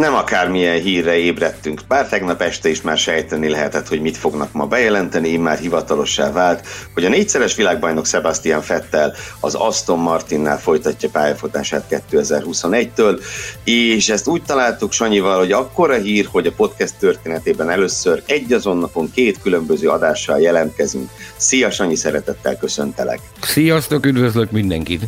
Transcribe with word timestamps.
Nem 0.00 0.14
akármilyen 0.14 0.80
hírre 0.80 1.16
ébredtünk, 1.16 1.80
bár 1.88 2.08
tegnap 2.08 2.42
este 2.42 2.68
is 2.68 2.80
már 2.80 2.98
sejteni 2.98 3.48
lehetett, 3.48 3.88
hogy 3.88 4.00
mit 4.00 4.16
fognak 4.16 4.52
ma 4.52 4.66
bejelenteni, 4.66 5.36
már 5.36 5.58
hivatalossá 5.58 6.32
vált, 6.32 6.66
hogy 6.94 7.04
a 7.04 7.08
négyszeres 7.08 7.54
világbajnok 7.54 8.06
Sebastian 8.06 8.62
Fettel 8.62 9.14
az 9.40 9.54
Aston 9.54 9.98
Martinnál 9.98 10.60
folytatja 10.60 11.08
pályafutását 11.08 12.02
2021-től, 12.10 13.20
és 13.64 14.08
ezt 14.08 14.28
úgy 14.28 14.42
találtuk 14.42 14.92
Sanyival, 14.92 15.38
hogy 15.38 15.52
akkora 15.52 15.94
hír, 15.94 16.28
hogy 16.30 16.46
a 16.46 16.52
podcast 16.56 16.94
történetében 16.98 17.70
először 17.70 18.22
egy 18.26 18.52
azon 18.52 18.76
napon 18.76 19.10
két 19.14 19.40
különböző 19.42 19.88
adással 19.88 20.40
jelentkezünk. 20.40 21.10
Szia 21.36 21.70
Sanyi, 21.70 21.96
szeretettel 21.96 22.56
köszöntelek! 22.56 23.20
Sziasztok, 23.40 24.06
üdvözlök 24.06 24.50
mindenkit! 24.50 25.02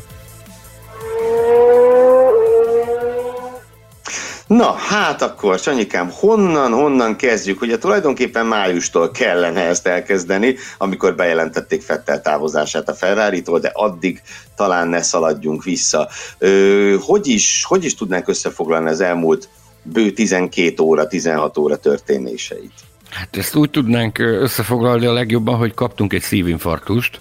Na, 4.56 4.72
hát 4.72 5.22
akkor, 5.22 5.58
Sanyikám, 5.58 6.10
honnan, 6.10 6.72
honnan 6.72 7.16
kezdjük? 7.16 7.60
Ugye 7.60 7.78
tulajdonképpen 7.78 8.46
májustól 8.46 9.10
kellene 9.10 9.60
ezt 9.60 9.86
elkezdeni, 9.86 10.56
amikor 10.78 11.14
bejelentették 11.14 11.82
Fettel 11.82 12.20
távozását 12.20 12.88
a 12.88 12.94
ferrari 12.94 13.40
de 13.40 13.70
addig 13.72 14.22
talán 14.56 14.88
ne 14.88 15.02
szaladjunk 15.02 15.64
vissza. 15.64 16.08
Ö, 16.38 16.96
hogy, 17.00 17.26
is, 17.26 17.64
hogy 17.68 17.84
is 17.84 17.94
tudnánk 17.94 18.28
összefoglalni 18.28 18.88
az 18.88 19.00
elmúlt 19.00 19.48
bő 19.82 20.10
12 20.10 20.82
óra, 20.82 21.06
16 21.06 21.58
óra 21.58 21.76
történéseit? 21.76 22.72
Hát 23.10 23.36
ezt 23.36 23.54
úgy 23.54 23.70
tudnánk 23.70 24.18
összefoglalni 24.18 25.06
a 25.06 25.12
legjobban, 25.12 25.56
hogy 25.56 25.74
kaptunk 25.74 26.12
egy 26.12 26.22
szívinfarktust, 26.22 27.20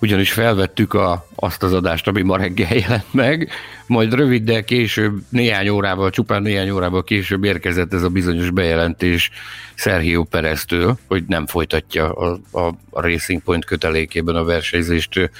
ugyanis 0.00 0.32
felvettük 0.32 0.94
a, 0.94 1.26
azt 1.34 1.62
az 1.62 1.72
adást, 1.72 2.08
ami 2.08 2.22
ma 2.22 2.36
reggel 2.36 2.76
jelent 2.76 3.12
meg, 3.14 3.50
majd 3.86 4.14
röviddel 4.14 4.64
később, 4.64 5.20
néhány 5.28 5.68
órával, 5.68 6.10
csupán 6.10 6.42
néhány 6.42 6.70
órával 6.70 7.04
később 7.04 7.44
érkezett 7.44 7.92
ez 7.92 8.02
a 8.02 8.08
bizonyos 8.08 8.50
bejelentés 8.50 9.30
Sergio 9.74 10.24
Pereztől, 10.24 10.98
hogy 11.06 11.24
nem 11.26 11.46
folytatja 11.46 12.12
a, 12.12 12.38
a, 12.50 12.66
a 12.90 13.00
Racing 13.00 13.42
Point 13.42 13.64
kötelékében 13.64 14.34
a 14.34 14.44
versenyzést 14.44 15.30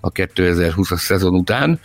a 0.00 0.12
2020-as 0.12 0.98
szezon 0.98 1.34
után. 1.34 1.80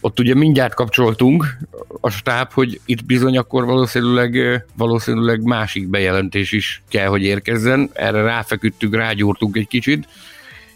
Ott 0.00 0.18
ugye 0.18 0.34
mindjárt 0.34 0.74
kapcsoltunk 0.74 1.56
a 2.00 2.10
stáb, 2.10 2.52
hogy 2.52 2.80
itt 2.84 3.04
bizony 3.04 3.36
akkor 3.36 3.64
valószínűleg, 3.64 4.62
valószínűleg 4.76 5.42
másik 5.42 5.88
bejelentés 5.88 6.52
is 6.52 6.82
kell, 6.88 7.06
hogy 7.06 7.22
érkezzen. 7.22 7.90
Erre 7.92 8.22
ráfeküdtünk, 8.22 8.94
rágyúrtunk 8.94 9.56
egy 9.56 9.68
kicsit, 9.68 10.08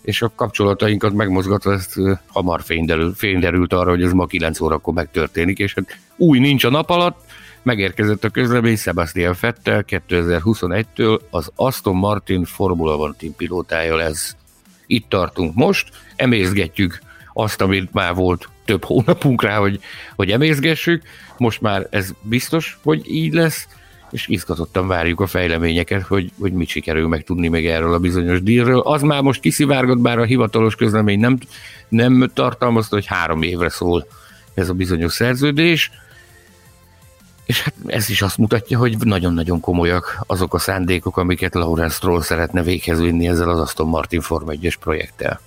és 0.05 0.23
a 0.23 0.33
kapcsolatainkat 0.35 1.13
megmozgatva 1.13 1.73
ezt 1.73 2.01
hamar 2.27 2.63
fényderült, 2.63 3.17
fényderült 3.17 3.73
arra, 3.73 3.91
hogy 3.91 4.03
ez 4.03 4.13
ma 4.13 4.27
9 4.27 4.61
órakor 4.61 4.95
megtörténik, 4.95 5.59
és 5.59 5.75
hát 5.75 5.99
új 6.17 6.39
nincs 6.39 6.65
a 6.65 6.71
nap 6.71 6.91
alatt, 6.91 7.21
megérkezett 7.63 8.25
a 8.25 8.29
közlemény 8.29 8.77
Sebastian 8.77 9.35
Fettel 9.35 9.85
2021-től 9.89 11.21
az 11.31 11.51
Aston 11.55 11.97
Martin 11.97 12.45
Formula 12.45 12.97
One 12.97 13.15
Team 13.19 13.35
pilótája 13.37 13.97
lesz. 13.97 14.37
Itt 14.87 15.09
tartunk 15.09 15.55
most, 15.55 15.89
emészgetjük 16.17 16.99
azt, 17.33 17.61
amit 17.61 17.93
már 17.93 18.15
volt 18.15 18.49
több 18.65 18.85
hónapunk 18.85 19.43
rá, 19.43 19.59
hogy, 19.59 19.81
hogy 20.17 20.31
emészgessük, 20.31 21.03
most 21.37 21.61
már 21.61 21.87
ez 21.91 22.11
biztos, 22.23 22.79
hogy 22.83 23.11
így 23.11 23.33
lesz, 23.33 23.69
és 24.15 24.29
izgatottan 24.29 24.87
várjuk 24.87 25.21
a 25.21 25.27
fejleményeket, 25.27 26.03
hogy, 26.03 26.31
hogy 26.41 26.53
mit 26.53 26.69
sikerül 26.69 27.09
megtudni 27.09 27.49
meg 27.49 27.67
erről 27.67 27.95
a 27.95 27.99
bizonyos 27.99 28.43
dílről. 28.43 28.81
Az 28.81 29.03
már 29.03 29.23
most 29.23 29.41
kiszivárgott, 29.41 29.99
bár 29.99 30.19
a 30.19 30.25
hivatalos 30.25 30.75
közlemény 30.75 31.21
nem, 31.21 31.39
nem 31.89 32.31
tartalmazta, 32.35 32.95
hogy 32.95 33.07
három 33.07 33.43
évre 33.43 33.69
szól 33.69 34.07
ez 34.55 34.69
a 34.69 34.73
bizonyos 34.73 35.13
szerződés, 35.13 35.91
és 37.45 37.63
hát 37.63 37.75
ez 37.87 38.09
is 38.09 38.23
azt 38.23 38.39
mutatja, 38.39 38.79
hogy 38.79 38.99
nagyon-nagyon 38.99 39.61
komolyak 39.61 40.23
azok 40.27 40.55
a 40.55 40.59
szándékok, 40.59 41.17
amiket 41.17 41.55
Lawrence 41.55 41.95
Stroll 41.95 42.23
szeretne 42.23 42.63
véghez 42.63 43.01
vinni 43.01 43.29
ezzel 43.29 43.49
az 43.49 43.61
Aston 43.61 43.89
Martin 43.89 44.21
Form 44.21 44.49
1 44.49 44.77
projekttel. 44.81 45.41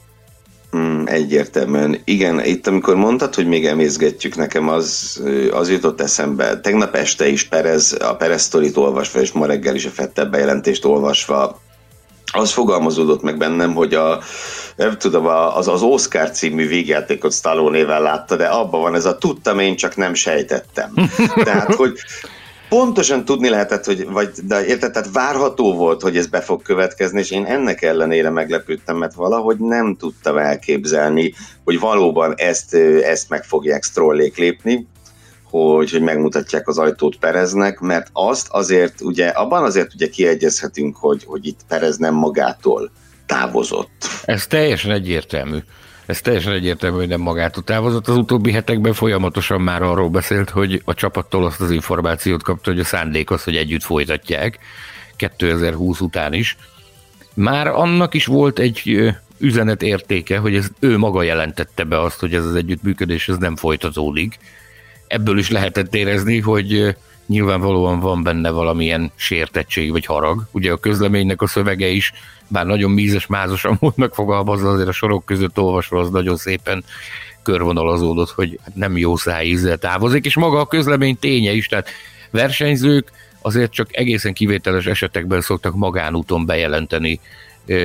Mm, 0.78 1.06
egyértelműen. 1.06 2.02
Igen, 2.04 2.46
itt 2.46 2.68
amikor 2.68 2.96
mondtad, 2.96 3.36
hogy 3.36 3.48
még 3.48 3.66
emészgetjük, 3.66 4.36
nekem 4.36 4.70
az, 4.70 5.22
az 5.52 5.70
jutott 5.70 6.02
eszembe. 6.02 6.60
Tegnap 6.60 6.96
este 6.96 7.28
is 7.28 7.44
Perez, 7.44 7.98
a 8.00 8.16
Perez 8.16 8.42
sztorit 8.42 8.78
olvasva, 8.78 9.20
és 9.20 9.32
ma 9.32 9.46
reggel 9.46 9.76
is 9.76 9.86
a 9.86 9.90
Fettel 9.90 10.26
bejelentést 10.26 10.86
olvasva, 10.86 11.62
az 12.32 12.52
fogalmazódott 12.52 13.22
meg 13.22 13.38
bennem, 13.38 13.74
hogy 13.74 13.94
a, 13.94 14.20
nem 14.76 14.98
tudom, 14.98 15.26
az, 15.28 15.68
az 15.68 15.82
Oscar 15.82 16.32
című 16.32 16.68
végjátékot 16.68 17.34
Stallone-nével 17.34 18.02
látta, 18.02 18.36
de 18.36 18.46
abban 18.46 18.82
van 18.82 18.96
ez 18.96 19.06
a 19.06 19.18
tudtam, 19.18 19.60
én 19.60 19.76
csak 19.76 19.96
nem 19.96 20.14
sejtettem. 20.14 20.94
Tehát, 21.44 21.74
hogy 21.74 22.00
pontosan 22.70 23.26
tudni 23.26 23.50
lehetett, 23.50 23.86
hogy, 23.86 24.08
vagy, 24.10 24.30
de 24.44 24.66
érted, 24.66 24.92
tehát 24.92 25.10
várható 25.14 25.74
volt, 25.74 26.02
hogy 26.02 26.18
ez 26.18 26.28
be 26.28 26.42
fog 26.42 26.62
következni, 26.62 27.20
és 27.20 27.32
én 27.32 27.46
ennek 27.46 27.82
ellenére 27.82 28.30
meglepődtem, 28.30 28.98
mert 28.98 29.14
valahogy 29.14 29.58
nem 29.58 29.96
tudtam 29.96 30.38
elképzelni, 30.38 31.34
hogy 31.64 31.80
valóban 31.80 32.34
ezt, 32.36 32.74
ezt 33.04 33.30
meg 33.30 33.44
fogják 33.44 33.84
strollék 33.84 34.38
lépni, 34.38 34.88
hogy, 35.50 35.92
hogy 35.92 36.02
megmutatják 36.02 36.68
az 36.68 36.78
ajtót 36.78 37.18
Pereznek, 37.18 37.80
mert 37.80 38.08
azt 38.14 38.48
azért, 38.50 39.02
ugye, 39.02 39.28
abban 39.28 39.64
azért 39.64 39.94
ugye 39.94 40.08
kiegyezhetünk, 40.08 40.98
hogy, 40.98 41.24
hogy 41.26 41.46
itt 41.46 41.60
Perez 41.68 41.98
nem 41.98 42.14
magától 42.14 42.92
távozott. 43.26 44.08
Ez 44.26 44.48
teljesen 44.48 44.92
egyértelmű. 44.92 45.58
Ez 46.08 46.22
teljesen 46.22 46.54
egyértelmű, 46.54 46.98
hogy 46.98 47.08
nem 47.08 47.22
magától 47.22 47.64
távozott. 47.64 48.08
Az 48.08 48.16
utóbbi 48.16 48.52
hetekben 48.52 48.94
folyamatosan 48.94 49.62
már 49.62 49.82
arról 49.82 50.10
beszélt, 50.10 50.50
hogy 50.50 50.82
a 50.86 50.94
csapattól 50.94 51.46
azt 51.46 51.62
az 51.62 51.72
információt 51.72 52.44
kapta, 52.44 52.72
hogy 52.72 52.80
a 52.80 52.84
szándék 52.84 53.32
az, 53.32 53.44
hogy 53.44 53.56
együtt 53.56 53.84
folytatják 53.84 54.60
2020 55.16 56.00
után 56.00 56.34
is. 56.34 56.58
Már 57.34 57.68
annak 57.68 58.14
is 58.14 58.26
volt 58.26 58.60
egy 58.60 59.12
üzenet 59.38 59.82
értéke, 59.82 60.38
hogy 60.38 60.56
ez 60.56 60.70
ő 60.80 60.98
maga 60.98 61.24
jelentette 61.24 61.84
be 61.84 62.02
azt, 62.02 62.20
hogy 62.20 62.34
ez 62.34 62.46
az 62.46 62.56
együttműködés 62.56 63.28
ez 63.28 63.38
nem 63.38 63.56
folytatódik. 63.56 64.38
Ebből 65.08 65.38
is 65.38 65.50
lehetett 65.50 65.96
érezni, 65.96 66.40
hogy 66.40 66.96
nyilvánvalóan 67.28 68.00
van 68.00 68.24
benne 68.24 68.50
valamilyen 68.50 69.12
sértettség 69.16 69.92
vagy 69.92 70.06
harag. 70.06 70.48
Ugye 70.52 70.72
a 70.72 70.78
közleménynek 70.78 71.42
a 71.42 71.48
szövege 71.48 71.88
is 71.88 72.14
bár 72.48 72.66
nagyon 72.66 72.92
mízes, 72.92 73.26
mázosan 73.26 73.78
volt 73.80 73.98
megfogalmazva, 73.98 74.70
azért 74.70 74.88
a 74.88 74.92
sorok 74.92 75.26
között 75.26 75.60
olvasva 75.60 76.00
az 76.00 76.10
nagyon 76.10 76.38
szépen 76.38 76.84
körvonalazódott, 77.44 78.30
hogy 78.30 78.60
nem 78.74 78.98
jó 78.98 79.16
szájízzel 79.16 79.78
távozik, 79.78 80.26
és 80.26 80.36
maga 80.36 80.60
a 80.60 80.66
közlemény 80.66 81.18
ténye 81.20 81.52
is, 81.52 81.68
tehát 81.68 81.90
versenyzők 82.32 83.12
azért 83.42 83.72
csak 83.72 83.98
egészen 83.98 84.34
kivételes 84.34 84.86
esetekben 84.86 85.42
szoktak 85.42 85.76
magánúton 85.76 86.46
bejelenteni 86.46 87.20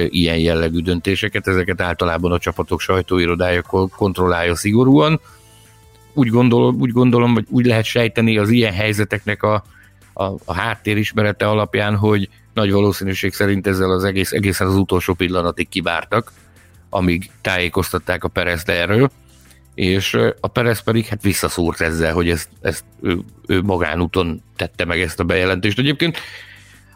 ilyen 0.09 0.39
jellegű 0.39 0.79
döntéseket, 0.79 1.49
ezeket 1.49 1.81
általában 1.81 2.33
a 2.33 2.39
csapatok 2.39 2.81
sajtóirodája 2.81 3.63
kontrollálja 3.97 4.55
szigorúan. 4.55 5.21
Úgy 6.15 6.29
gondolom, 6.29 6.81
úgy 6.81 6.91
gondolom, 6.91 7.33
hogy 7.33 7.47
úgy 7.49 7.67
lehet 7.67 7.85
sejteni 7.85 8.39
az 8.39 8.51
ilyen 8.51 8.73
helyzeteknek 8.73 9.43
a, 9.43 9.65
a, 10.13 10.25
a 10.45 10.55
háttérismerete 10.55 11.49
alapján, 11.49 11.97
hogy 11.97 12.29
nagy 12.55 12.73
valószínűség 12.73 13.33
szerint 13.33 13.67
ezzel 13.67 13.91
az 13.91 14.05
egész, 14.05 14.33
egészen 14.33 14.67
az 14.67 14.75
utolsó 14.75 15.15
pillanatig 15.15 15.69
kivártak, 15.69 16.33
amíg 16.91 17.31
tájékoztatták 17.41 18.25
a 18.25 18.29
Perezt 18.29 18.69
erről, 18.69 19.11
és 19.75 20.19
a 20.41 20.49
Perez 20.49 20.83
pedig 20.83 21.07
hát 21.07 21.23
visszaszúrt 21.23 21.81
ezzel, 21.81 22.13
hogy 22.13 22.31
ezt, 22.31 22.49
ezt 22.61 22.85
ő, 23.03 23.19
ő 23.47 23.63
magánúton 23.63 24.43
tette 24.57 24.85
meg 24.85 25.01
ezt 25.01 25.21
a 25.21 25.25
bejelentést. 25.25 25.79
Egyébként 25.79 26.19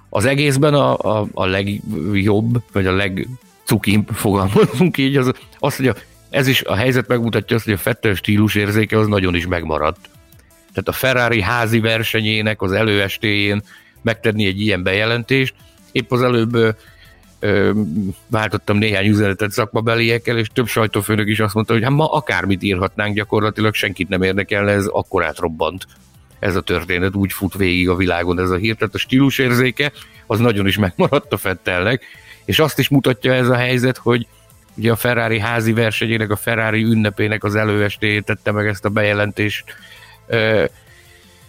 az 0.08 0.24
egészben 0.24 0.74
a, 0.74 0.98
a, 0.98 1.26
a 1.32 1.46
legjobb, 1.46 2.62
vagy 2.72 2.86
a 2.86 2.92
legcukimp 2.92 4.10
fogalmazunk 4.12 4.96
így, 4.96 5.16
az, 5.16 5.32
az 5.58 5.76
hogy 5.76 5.88
a, 5.88 5.94
ez 6.30 6.46
is 6.46 6.62
a 6.62 6.74
helyzet 6.74 7.08
megmutatja 7.08 7.56
azt, 7.56 7.64
hogy 7.64 7.74
a 7.74 7.78
Fettel 7.78 8.14
stílus 8.14 8.54
érzéke 8.54 8.98
az 8.98 9.06
nagyon 9.06 9.34
is 9.34 9.46
megmaradt. 9.46 10.08
Tehát 10.68 10.88
a 10.88 10.92
Ferrari 10.92 11.40
házi 11.40 11.80
versenyének 11.80 12.62
az 12.62 12.72
előestéjén 12.72 13.62
megtenni 14.02 14.46
egy 14.46 14.60
ilyen 14.60 14.82
bejelentést. 14.82 15.54
Épp 15.92 16.12
az 16.12 16.22
előbb 16.22 16.54
ö, 16.54 16.68
ö, 17.40 17.70
váltottam 18.26 18.78
néhány 18.78 19.06
üzenetet 19.06 19.50
szakmabeliekkel, 19.50 20.38
és 20.38 20.48
több 20.52 20.66
sajtófőnök 20.66 21.28
is 21.28 21.40
azt 21.40 21.54
mondta, 21.54 21.72
hogy 21.72 21.82
hát 21.82 21.92
ma 21.92 22.06
akármit 22.12 22.62
írhatnánk, 22.62 23.14
gyakorlatilag 23.14 23.74
senkit 23.74 24.08
nem 24.08 24.22
érdekel, 24.22 24.70
ez 24.70 24.86
akkor 24.86 25.24
átrobbant 25.24 25.86
ez 26.38 26.56
a 26.56 26.60
történet, 26.60 27.14
úgy 27.14 27.32
fut 27.32 27.54
végig 27.54 27.88
a 27.88 27.96
világon 27.96 28.40
ez 28.40 28.50
a 28.50 28.56
hír, 28.56 28.74
tehát 28.74 28.94
a 28.94 28.98
stílusérzéke 28.98 29.92
az 30.26 30.38
nagyon 30.38 30.66
is 30.66 30.78
megmaradt 30.78 31.32
a 31.32 31.36
Fettelnek, 31.36 32.02
és 32.44 32.58
azt 32.58 32.78
is 32.78 32.88
mutatja 32.88 33.32
ez 33.32 33.48
a 33.48 33.56
helyzet, 33.56 33.96
hogy 33.96 34.26
ugye 34.76 34.90
a 34.90 34.96
Ferrari 34.96 35.40
házi 35.40 35.72
versenyének, 35.72 36.30
a 36.30 36.36
Ferrari 36.36 36.82
ünnepének 36.82 37.44
az 37.44 37.54
előestéjét 37.54 38.24
tette 38.24 38.52
meg 38.52 38.66
ezt 38.66 38.84
a 38.84 38.88
bejelentést 38.88 39.64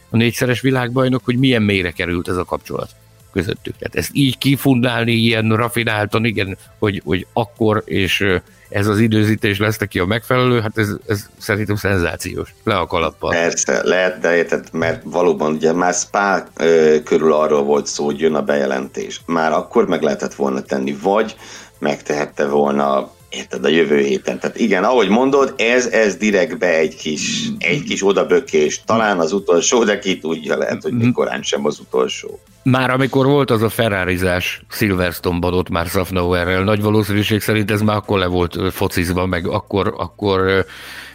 a 0.10 0.18
négyszeres 0.18 0.62
világbajnok, 0.62 1.26
hogy 1.26 1.38
milyen 1.38 1.62
mélyre 1.62 1.92
került 1.92 2.28
ez 2.28 2.38
a 2.38 2.44
kapcsolat 2.44 2.90
közöttük. 3.32 3.76
Tehát 3.78 3.96
ezt 3.96 4.10
így 4.14 4.38
kifundálni 4.38 5.12
ilyen 5.12 5.56
rafináltan, 5.56 6.26
igen, 6.26 6.58
hogy, 6.80 7.02
hogy 7.06 7.28
akkor 7.34 7.82
és 7.86 8.26
ez 8.70 8.88
az 8.88 9.00
időzítés 9.00 9.60
lesz 9.60 9.78
neki 9.78 10.00
a 10.00 10.06
megfelelő, 10.06 10.62
hát 10.62 10.78
ez, 10.78 10.90
ez 11.08 11.30
szerintem 11.38 11.76
szenzációs. 11.76 12.54
Le 12.64 12.76
a 12.76 12.88
kalappal. 12.88 13.32
Persze, 13.32 13.82
lehet, 13.84 14.20
de 14.20 14.36
érted, 14.36 14.68
mert 14.72 15.02
valóban 15.04 15.54
ugye 15.54 15.74
már 15.74 15.94
Spa 15.94 16.44
ö, 16.56 16.96
körül 17.04 17.34
arról 17.34 17.64
volt 17.64 17.86
szó, 17.86 18.06
hogy 18.06 18.20
jön 18.20 18.36
a 18.36 18.42
bejelentés. 18.42 19.22
Már 19.26 19.52
akkor 19.52 19.88
meg 19.88 20.02
lehetett 20.02 20.34
volna 20.34 20.62
tenni, 20.62 20.98
vagy 21.02 21.36
megtehette 21.80 22.48
volna 22.48 23.12
érted, 23.30 23.66
a 23.66 23.68
jövő 23.68 23.98
héten. 23.98 24.40
Tehát 24.40 24.60
igen, 24.60 24.84
ahogy 24.84 25.10
mondod, 25.10 25.54
ez, 25.58 25.86
ez 25.86 26.16
direktbe 26.16 26.78
egy 26.78 26.96
kis, 26.96 27.48
egy 27.58 27.84
kis 27.84 28.06
odabökés, 28.06 28.82
talán 28.86 29.20
az 29.20 29.34
utolsó, 29.34 29.84
de 29.84 30.00
ki 30.00 30.18
tudja, 30.18 30.58
lehet, 30.58 30.82
hogy 30.82 30.94
mikorán 30.94 31.42
sem 31.42 31.66
az 31.66 31.80
utolsó. 31.80 32.40
Már 32.64 32.90
amikor 32.90 33.26
volt 33.26 33.52
az 33.52 33.62
a 33.62 33.70
Ferrarizás 33.70 34.62
Silverstone-ban 34.70 35.54
ott 35.54 35.70
már 35.70 35.86
Safnauerrel, 35.86 36.64
nagy 36.64 36.82
valószínűség 36.82 37.42
szerint 37.42 37.72
ez 37.72 37.82
már 37.82 37.96
akkor 37.96 38.20
le 38.20 38.26
volt 38.26 38.74
focizva, 38.74 39.26
meg 39.26 39.48
akkor, 39.48 39.94
akkor 39.98 40.66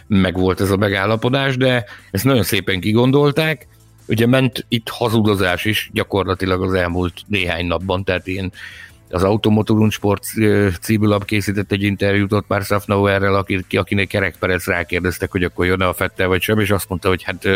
meg 0.07 0.37
volt 0.37 0.61
ez 0.61 0.71
a 0.71 0.77
megállapodás, 0.77 1.57
de 1.57 1.85
ezt 2.11 2.23
nagyon 2.23 2.43
szépen 2.43 2.79
kigondolták. 2.79 3.67
Ugye 4.07 4.27
ment 4.27 4.65
itt 4.67 4.89
hazudozás 4.89 5.65
is 5.65 5.89
gyakorlatilag 5.93 6.63
az 6.63 6.73
elmúlt 6.73 7.13
néhány 7.27 7.65
napban, 7.65 8.03
tehát 8.03 8.27
ilyen 8.27 8.51
az 9.13 9.23
Automotorun 9.23 9.89
Sport 9.89 10.23
címülap 10.81 11.25
készített 11.25 11.71
egy 11.71 11.83
interjút 11.83 12.33
ott 12.33 12.47
már 12.47 12.61
Safnauerrel, 12.61 13.45
akinek 13.71 14.07
Kerek 14.07 14.35
Perez 14.39 14.65
rákérdeztek, 14.65 15.31
hogy 15.31 15.43
akkor 15.43 15.65
jön-e 15.65 15.87
a 15.87 15.93
Fettel 15.93 16.27
vagy 16.27 16.41
sem, 16.41 16.59
és 16.59 16.69
azt 16.69 16.89
mondta, 16.89 17.07
hogy 17.07 17.23
hát 17.23 17.47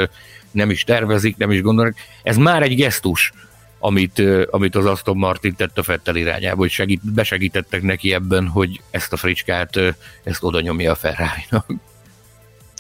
nem 0.52 0.70
is 0.70 0.84
tervezik, 0.84 1.38
nem 1.38 1.52
is 1.52 1.62
gondolnak. 1.62 1.96
Ez 2.24 2.38
már 2.38 2.64
egy 2.64 2.76
gesztus, 2.76 3.32
amit, 3.80 4.24
amit 4.50 4.76
az 4.76 4.86
Aston 4.86 5.18
Martin 5.18 5.56
tett 5.56 5.78
a 5.78 5.84
Fettel 5.84 6.16
irányába, 6.16 6.58
hogy 6.58 6.70
segít, 6.70 7.14
besegítettek 7.14 7.82
neki 7.82 8.14
ebben, 8.14 8.48
hogy 8.48 8.82
ezt 8.90 9.14
a 9.14 9.18
fricskát, 9.18 9.80
ezt 10.24 10.44
oda 10.44 10.62
nyomja 10.62 10.92
a 10.92 10.96
Ferrari-nak. 10.96 11.66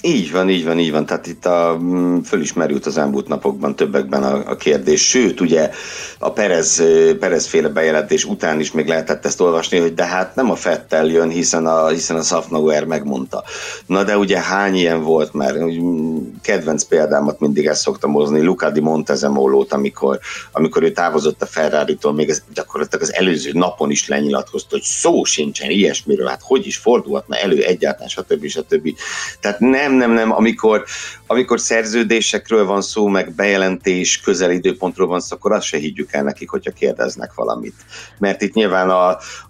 Így 0.08 0.32
van, 0.32 0.50
így 0.50 0.66
van, 0.66 0.80
így 0.80 0.92
van. 0.92 1.06
Tehát 1.06 1.28
itt 1.28 1.46
a, 1.46 1.78
mm, 1.82 2.20
fölismerült 2.20 2.86
az 2.86 2.98
elmúlt 2.98 3.28
napokban 3.28 3.76
többekben 3.76 4.24
a, 4.24 4.50
a 4.50 4.56
kérdés. 4.56 5.10
Sőt, 5.10 5.42
ugye 5.42 5.72
a 6.20 6.32
Perez, 6.32 6.84
Perez 7.20 7.46
féle 7.46 7.68
bejelentés 7.68 8.26
után 8.26 8.60
is 8.60 8.72
még 8.72 8.88
lehetett 8.88 9.26
ezt 9.26 9.42
olvasni, 9.42 9.78
hogy 9.78 9.94
de 9.94 10.06
hát 10.06 10.36
nem 10.36 10.52
a 10.52 10.56
Fettel 10.56 11.06
jön, 11.06 11.30
hiszen 11.30 11.66
a, 11.66 11.88
hiszen 11.88 12.18
a 12.18 12.22
Safnauer 12.22 12.84
megmondta. 12.86 13.44
Na 13.86 14.04
de 14.04 14.18
ugye 14.18 14.40
hány 14.40 14.76
ilyen 14.76 15.04
volt 15.04 15.34
már? 15.34 15.56
Mm, 15.56 16.18
kedvenc 16.42 16.84
példámat 16.84 17.40
mindig 17.40 17.66
ezt 17.66 17.82
szoktam 17.82 18.12
hozni, 18.12 18.42
Luca 18.42 18.70
di 18.70 18.80
Montezemolót, 18.80 19.74
amikor, 19.74 20.20
amikor 20.52 20.84
ő 20.84 20.92
távozott 20.92 21.42
a 21.42 21.46
Ferrari-tól, 21.46 22.14
még 22.14 22.30
ez, 22.30 22.44
gyakorlatilag 22.54 23.04
az 23.04 23.14
előző 23.14 23.52
napon 23.54 23.92
is 23.92 24.08
lenyilatkozta, 24.08 24.68
hogy 24.70 24.84
szó 24.84 25.24
sincsen 25.24 25.70
ilyesmiről, 25.70 26.28
hát 26.28 26.42
hogy 26.44 26.66
is 26.68 26.78
fordulhatna 26.78 27.36
elő 27.36 27.64
egyáltalán, 27.64 28.10
stb. 28.10 28.48
stb. 28.48 28.90
Tehát 29.40 29.60
nem 29.60 29.97
nem, 29.98 30.12
nem, 30.12 30.32
amikor, 30.32 30.84
amikor 31.28 31.60
szerződésekről 31.60 32.66
van 32.66 32.82
szó, 32.82 33.08
meg 33.08 33.32
bejelentés, 33.36 34.20
közel 34.20 34.52
időpontról 34.52 35.08
van 35.08 35.20
szó, 35.20 35.36
akkor 35.36 35.52
azt 35.52 35.66
se 35.66 35.78
higgyük 35.78 36.14
el 36.14 36.24
nekik, 36.24 36.50
hogyha 36.50 36.72
kérdeznek 36.72 37.34
valamit. 37.34 37.76
Mert 38.20 38.42
itt 38.42 38.54
nyilván 38.54 38.90
a, 38.90 39.08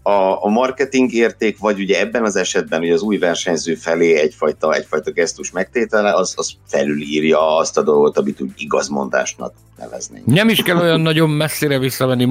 a, 0.10 0.44
a 0.46 0.50
marketing 0.50 1.14
érték, 1.14 1.58
vagy 1.60 1.80
ugye 1.80 2.00
ebben 2.00 2.24
az 2.24 2.36
esetben, 2.36 2.80
hogy 2.80 2.92
az 2.92 3.02
új 3.02 3.18
versenyző 3.18 3.76
felé 3.76 4.20
egyfajta, 4.20 4.74
egyfajta 4.74 5.12
gesztus 5.12 5.52
megtétele, 5.52 6.14
az, 6.14 6.34
az 6.36 6.52
felülírja 6.68 7.58
azt 7.58 7.78
a 7.78 7.82
dolgot, 7.82 8.18
amit 8.18 8.42
úgy 8.42 8.52
igazmondásnak 8.56 9.54
neveznénk. 9.78 10.26
Nem 10.26 10.50
is 10.50 10.64
kell 10.64 10.78
olyan 10.78 11.02
nagyon 11.02 11.30
messzire 11.30 11.80
visszamenni 11.80 12.26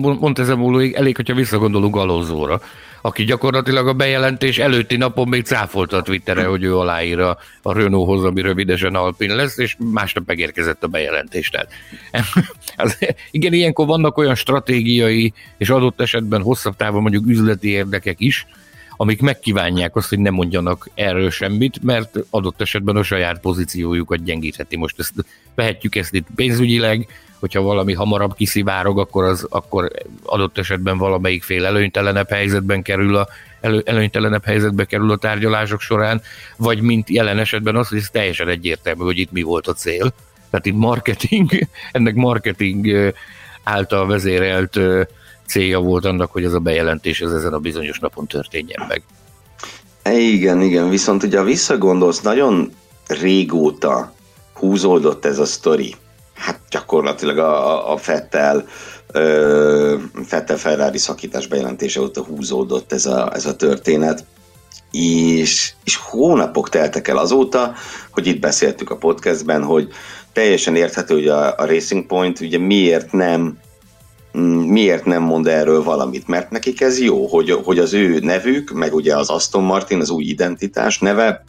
Montezemolóig, 0.00 0.94
elég, 0.94 1.16
hogyha 1.16 1.34
visszagondolunk 1.34 1.96
Alonzóra 1.96 2.60
aki 3.06 3.24
gyakorlatilag 3.24 3.88
a 3.88 3.92
bejelentés 3.92 4.58
előtti 4.58 4.96
napon 4.96 5.28
még 5.28 5.44
cáfolta 5.44 5.96
a 5.96 6.02
Twitterre, 6.02 6.44
hogy 6.44 6.62
ő 6.62 6.76
aláír 6.76 7.18
a, 7.18 7.38
a 7.62 7.72
Renaulthoz, 7.72 8.24
ami 8.24 8.40
rövidesen 8.40 8.94
Alpin 8.94 9.34
lesz, 9.34 9.58
és 9.58 9.76
másnap 9.92 10.26
megérkezett 10.26 10.84
a 10.84 10.86
bejelentés. 10.86 11.50
Tehát, 11.50 11.68
az, 12.76 12.98
igen, 13.30 13.52
ilyenkor 13.52 13.86
vannak 13.86 14.18
olyan 14.18 14.34
stratégiai, 14.34 15.32
és 15.56 15.70
adott 15.70 16.00
esetben 16.00 16.42
hosszabb 16.42 16.76
távon 16.76 17.02
mondjuk 17.02 17.26
üzleti 17.26 17.68
érdekek 17.68 18.20
is, 18.20 18.46
amik 18.96 19.20
megkívánják 19.20 19.96
azt, 19.96 20.08
hogy 20.08 20.18
ne 20.18 20.30
mondjanak 20.30 20.88
erről 20.94 21.30
semmit, 21.30 21.82
mert 21.82 22.18
adott 22.30 22.60
esetben 22.60 22.96
a 22.96 23.02
saját 23.02 23.40
pozíciójukat 23.40 24.24
gyengítheti. 24.24 24.76
Most 24.76 24.98
ezt 24.98 25.12
vehetjük 25.54 25.96
ezt 25.96 26.14
itt 26.14 26.26
pénzügyileg, 26.34 27.06
hogyha 27.46 27.62
valami 27.62 27.92
hamarabb 27.92 28.34
kiszivárog, 28.34 28.98
akkor, 28.98 29.24
az, 29.24 29.46
akkor 29.50 29.90
adott 30.24 30.58
esetben 30.58 30.98
valamelyik 30.98 31.42
fél 31.42 31.64
előnytelenebb 31.64 32.28
helyzetben 32.28 32.82
kerül 32.82 33.16
a, 33.16 33.28
elő, 33.60 33.82
előnytelenebb 33.84 34.44
helyzetbe 34.44 34.84
kerül 34.84 35.10
a 35.10 35.16
tárgyalások 35.16 35.80
során, 35.80 36.22
vagy 36.56 36.80
mint 36.80 37.10
jelen 37.10 37.38
esetben 37.38 37.76
az, 37.76 37.88
hogy 37.88 37.98
ez 37.98 38.10
teljesen 38.12 38.48
egyértelmű, 38.48 39.02
hogy 39.02 39.18
itt 39.18 39.32
mi 39.32 39.42
volt 39.42 39.66
a 39.66 39.72
cél. 39.72 40.12
Tehát 40.50 40.66
itt 40.66 40.76
marketing, 40.76 41.50
ennek 41.92 42.14
marketing 42.14 43.12
által 43.62 44.06
vezérelt 44.06 44.78
célja 45.46 45.80
volt 45.80 46.04
annak, 46.04 46.32
hogy 46.32 46.44
ez 46.44 46.52
a 46.52 46.58
bejelentés 46.58 47.20
ez 47.20 47.32
ezen 47.32 47.52
a 47.52 47.58
bizonyos 47.58 47.98
napon 47.98 48.26
történjen 48.26 48.86
meg. 48.88 49.02
Igen, 50.14 50.60
igen, 50.60 50.88
viszont 50.88 51.22
ugye 51.22 51.42
visszagondolsz, 51.42 52.20
nagyon 52.20 52.72
régóta 53.06 54.14
húzódott 54.52 55.24
ez 55.24 55.38
a 55.38 55.44
sztori 55.44 55.94
hát 56.36 56.60
gyakorlatilag 56.70 57.38
a, 57.38 57.92
a 57.92 57.96
Fettel 57.96 58.64
Fettel 60.24 60.56
Ferrari 60.56 60.98
szakítás 60.98 61.46
bejelentése 61.46 62.00
óta 62.00 62.22
húzódott 62.22 62.92
ez 62.92 63.06
a, 63.06 63.34
ez 63.34 63.46
a 63.46 63.56
történet, 63.56 64.24
és, 64.90 65.72
és 65.84 65.96
hónapok 65.96 66.68
teltek 66.68 67.08
el 67.08 67.16
azóta, 67.16 67.74
hogy 68.10 68.26
itt 68.26 68.40
beszéltük 68.40 68.90
a 68.90 68.96
podcastben, 68.96 69.62
hogy 69.62 69.88
teljesen 70.32 70.76
érthető, 70.76 71.14
hogy 71.14 71.28
a, 71.28 71.58
a 71.58 71.64
Racing 71.64 72.06
Point 72.06 72.40
ugye 72.40 72.58
miért 72.58 73.12
nem 73.12 73.58
miért 74.66 75.04
nem 75.04 75.22
mond 75.22 75.46
erről 75.46 75.82
valamit, 75.82 76.28
mert 76.28 76.50
nekik 76.50 76.80
ez 76.80 77.00
jó, 77.00 77.26
hogy, 77.26 77.50
hogy 77.50 77.78
az 77.78 77.92
ő 77.92 78.18
nevük, 78.18 78.70
meg 78.70 78.94
ugye 78.94 79.16
az 79.16 79.30
Aston 79.30 79.62
Martin, 79.62 80.00
az 80.00 80.10
új 80.10 80.24
identitás 80.24 80.98
neve 80.98 81.44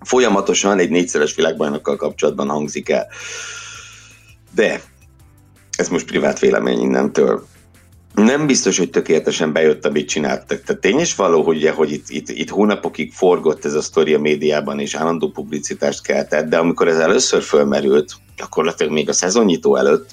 folyamatosan 0.00 0.78
egy 0.78 0.90
négyszeres 0.90 1.34
világbajnokkal 1.34 1.96
kapcsolatban 1.96 2.48
hangzik 2.48 2.88
el. 2.88 3.06
De 4.56 4.80
ez 5.78 5.88
most 5.88 6.06
privát 6.06 6.38
vélemény 6.38 6.80
innentől. 6.80 7.46
Nem 8.14 8.46
biztos, 8.46 8.78
hogy 8.78 8.90
tökéletesen 8.90 9.52
bejött, 9.52 9.86
amit 9.86 10.08
csináltak. 10.08 10.62
Tehát 10.62 10.80
tény 10.80 10.98
is 10.98 11.14
való, 11.14 11.42
hogy, 11.42 11.56
ugye, 11.56 11.72
hogy 11.72 11.92
itt, 11.92 12.08
itt, 12.08 12.28
itt 12.28 12.48
hónapokig 12.48 13.12
forgott 13.12 13.64
ez 13.64 13.74
a 13.74 13.80
sztori 13.80 14.14
a 14.14 14.18
médiában, 14.18 14.80
és 14.80 14.94
állandó 14.94 15.30
publicitást 15.30 16.02
keltett, 16.02 16.48
de 16.48 16.58
amikor 16.58 16.88
ez 16.88 16.98
először 16.98 17.42
fölmerült, 17.42 18.12
gyakorlatilag 18.36 18.92
még 18.92 19.08
a 19.08 19.12
szezonnyitó 19.12 19.76
előtt, 19.76 20.10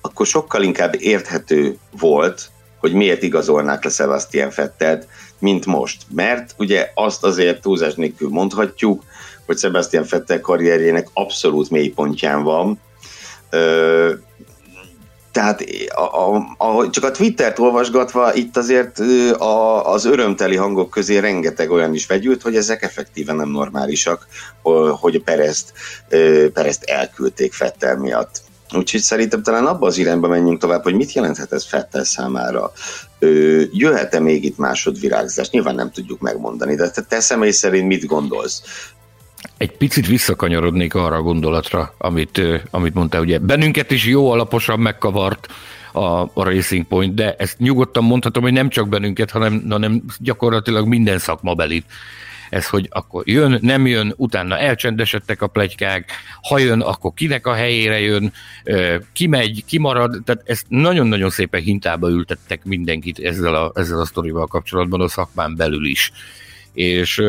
akkor 0.00 0.26
sokkal 0.26 0.62
inkább 0.62 0.94
érthető 0.98 1.78
volt, 1.98 2.50
hogy 2.78 2.92
miért 2.92 3.22
igazolnák 3.22 3.84
le 3.84 3.90
Sebastian 3.90 4.50
Fettelt, 4.50 5.06
mint 5.38 5.66
most. 5.66 6.02
Mert 6.10 6.54
ugye 6.58 6.90
azt 6.94 7.24
azért 7.24 7.60
túlzás 7.60 7.94
nélkül 7.94 8.28
mondhatjuk, 8.28 9.04
hogy 9.46 9.58
Sebastian 9.58 10.04
Fettel 10.04 10.40
karrierjének 10.40 11.08
abszolút 11.12 11.70
mélypontján 11.70 12.42
van, 12.42 12.80
tehát 15.32 15.64
a, 15.94 16.36
a, 16.58 16.90
csak 16.90 17.04
a 17.04 17.10
Twittert 17.10 17.58
olvasgatva 17.58 18.34
itt 18.34 18.56
azért 18.56 18.98
a, 19.38 19.92
az 19.92 20.04
örömteli 20.04 20.56
hangok 20.56 20.90
közé 20.90 21.18
rengeteg 21.18 21.70
olyan 21.70 21.94
is 21.94 22.06
vegyült, 22.06 22.42
hogy 22.42 22.56
ezek 22.56 22.82
effektíve 22.82 23.32
nem 23.32 23.48
normálisak, 23.48 24.26
hogy 25.00 25.22
Perezt, 25.22 25.72
Perezt 26.52 26.82
elküldték 26.82 27.52
Fettel 27.52 27.96
miatt. 27.96 28.42
Úgyhogy 28.74 29.00
szerintem 29.00 29.42
talán 29.42 29.66
abba 29.66 29.86
az 29.86 29.98
irányba 29.98 30.28
menjünk 30.28 30.60
tovább, 30.60 30.82
hogy 30.82 30.94
mit 30.94 31.12
jelenthet 31.12 31.52
ez 31.52 31.64
Fettel 31.64 32.04
számára. 32.04 32.72
Jöhet-e 33.72 34.20
még 34.20 34.44
itt 34.44 34.58
másodvirágzás? 34.58 35.50
Nyilván 35.50 35.74
nem 35.74 35.90
tudjuk 35.90 36.20
megmondani, 36.20 36.74
de 36.74 36.90
te, 36.90 37.02
te 37.02 37.20
személy 37.20 37.50
szerint 37.50 37.86
mit 37.86 38.06
gondolsz? 38.06 38.62
Egy 39.56 39.76
picit 39.76 40.06
visszakanyarodnék 40.06 40.94
arra 40.94 41.16
a 41.16 41.22
gondolatra, 41.22 41.94
amit, 41.98 42.40
amit 42.70 42.94
mondtál, 42.94 43.20
ugye 43.20 43.38
bennünket 43.38 43.90
is 43.90 44.06
jó 44.06 44.30
alaposan 44.30 44.80
megkavart 44.80 45.48
a, 45.92 46.20
a 46.20 46.30
Racing 46.34 46.86
Point, 46.86 47.14
de 47.14 47.34
ezt 47.38 47.58
nyugodtan 47.58 48.04
mondhatom, 48.04 48.42
hogy 48.42 48.52
nem 48.52 48.68
csak 48.68 48.88
bennünket, 48.88 49.30
hanem, 49.30 49.64
hanem 49.68 50.02
gyakorlatilag 50.18 50.86
minden 50.86 51.18
szakmabelit. 51.18 51.84
Ez, 52.50 52.68
hogy 52.68 52.88
akkor 52.90 53.22
jön, 53.26 53.58
nem 53.62 53.86
jön, 53.86 54.14
utána 54.16 54.58
elcsendesedtek 54.58 55.42
a 55.42 55.46
plegykák, 55.46 56.10
ha 56.48 56.58
jön, 56.58 56.80
akkor 56.80 57.12
kinek 57.14 57.46
a 57.46 57.54
helyére 57.54 58.00
jön, 58.00 58.32
kimegy, 59.12 59.64
kimarad, 59.66 60.22
tehát 60.24 60.42
ezt 60.44 60.66
nagyon-nagyon 60.68 61.30
szépen 61.30 61.60
hintába 61.60 62.08
ültettek 62.08 62.64
mindenkit 62.64 63.18
ezzel 63.18 63.54
a, 63.54 63.72
ezzel 63.74 64.00
a 64.00 64.04
sztorival 64.04 64.46
kapcsolatban 64.46 65.00
a 65.00 65.08
szakmán 65.08 65.56
belül 65.56 65.86
is. 65.86 66.12
És 66.72 67.22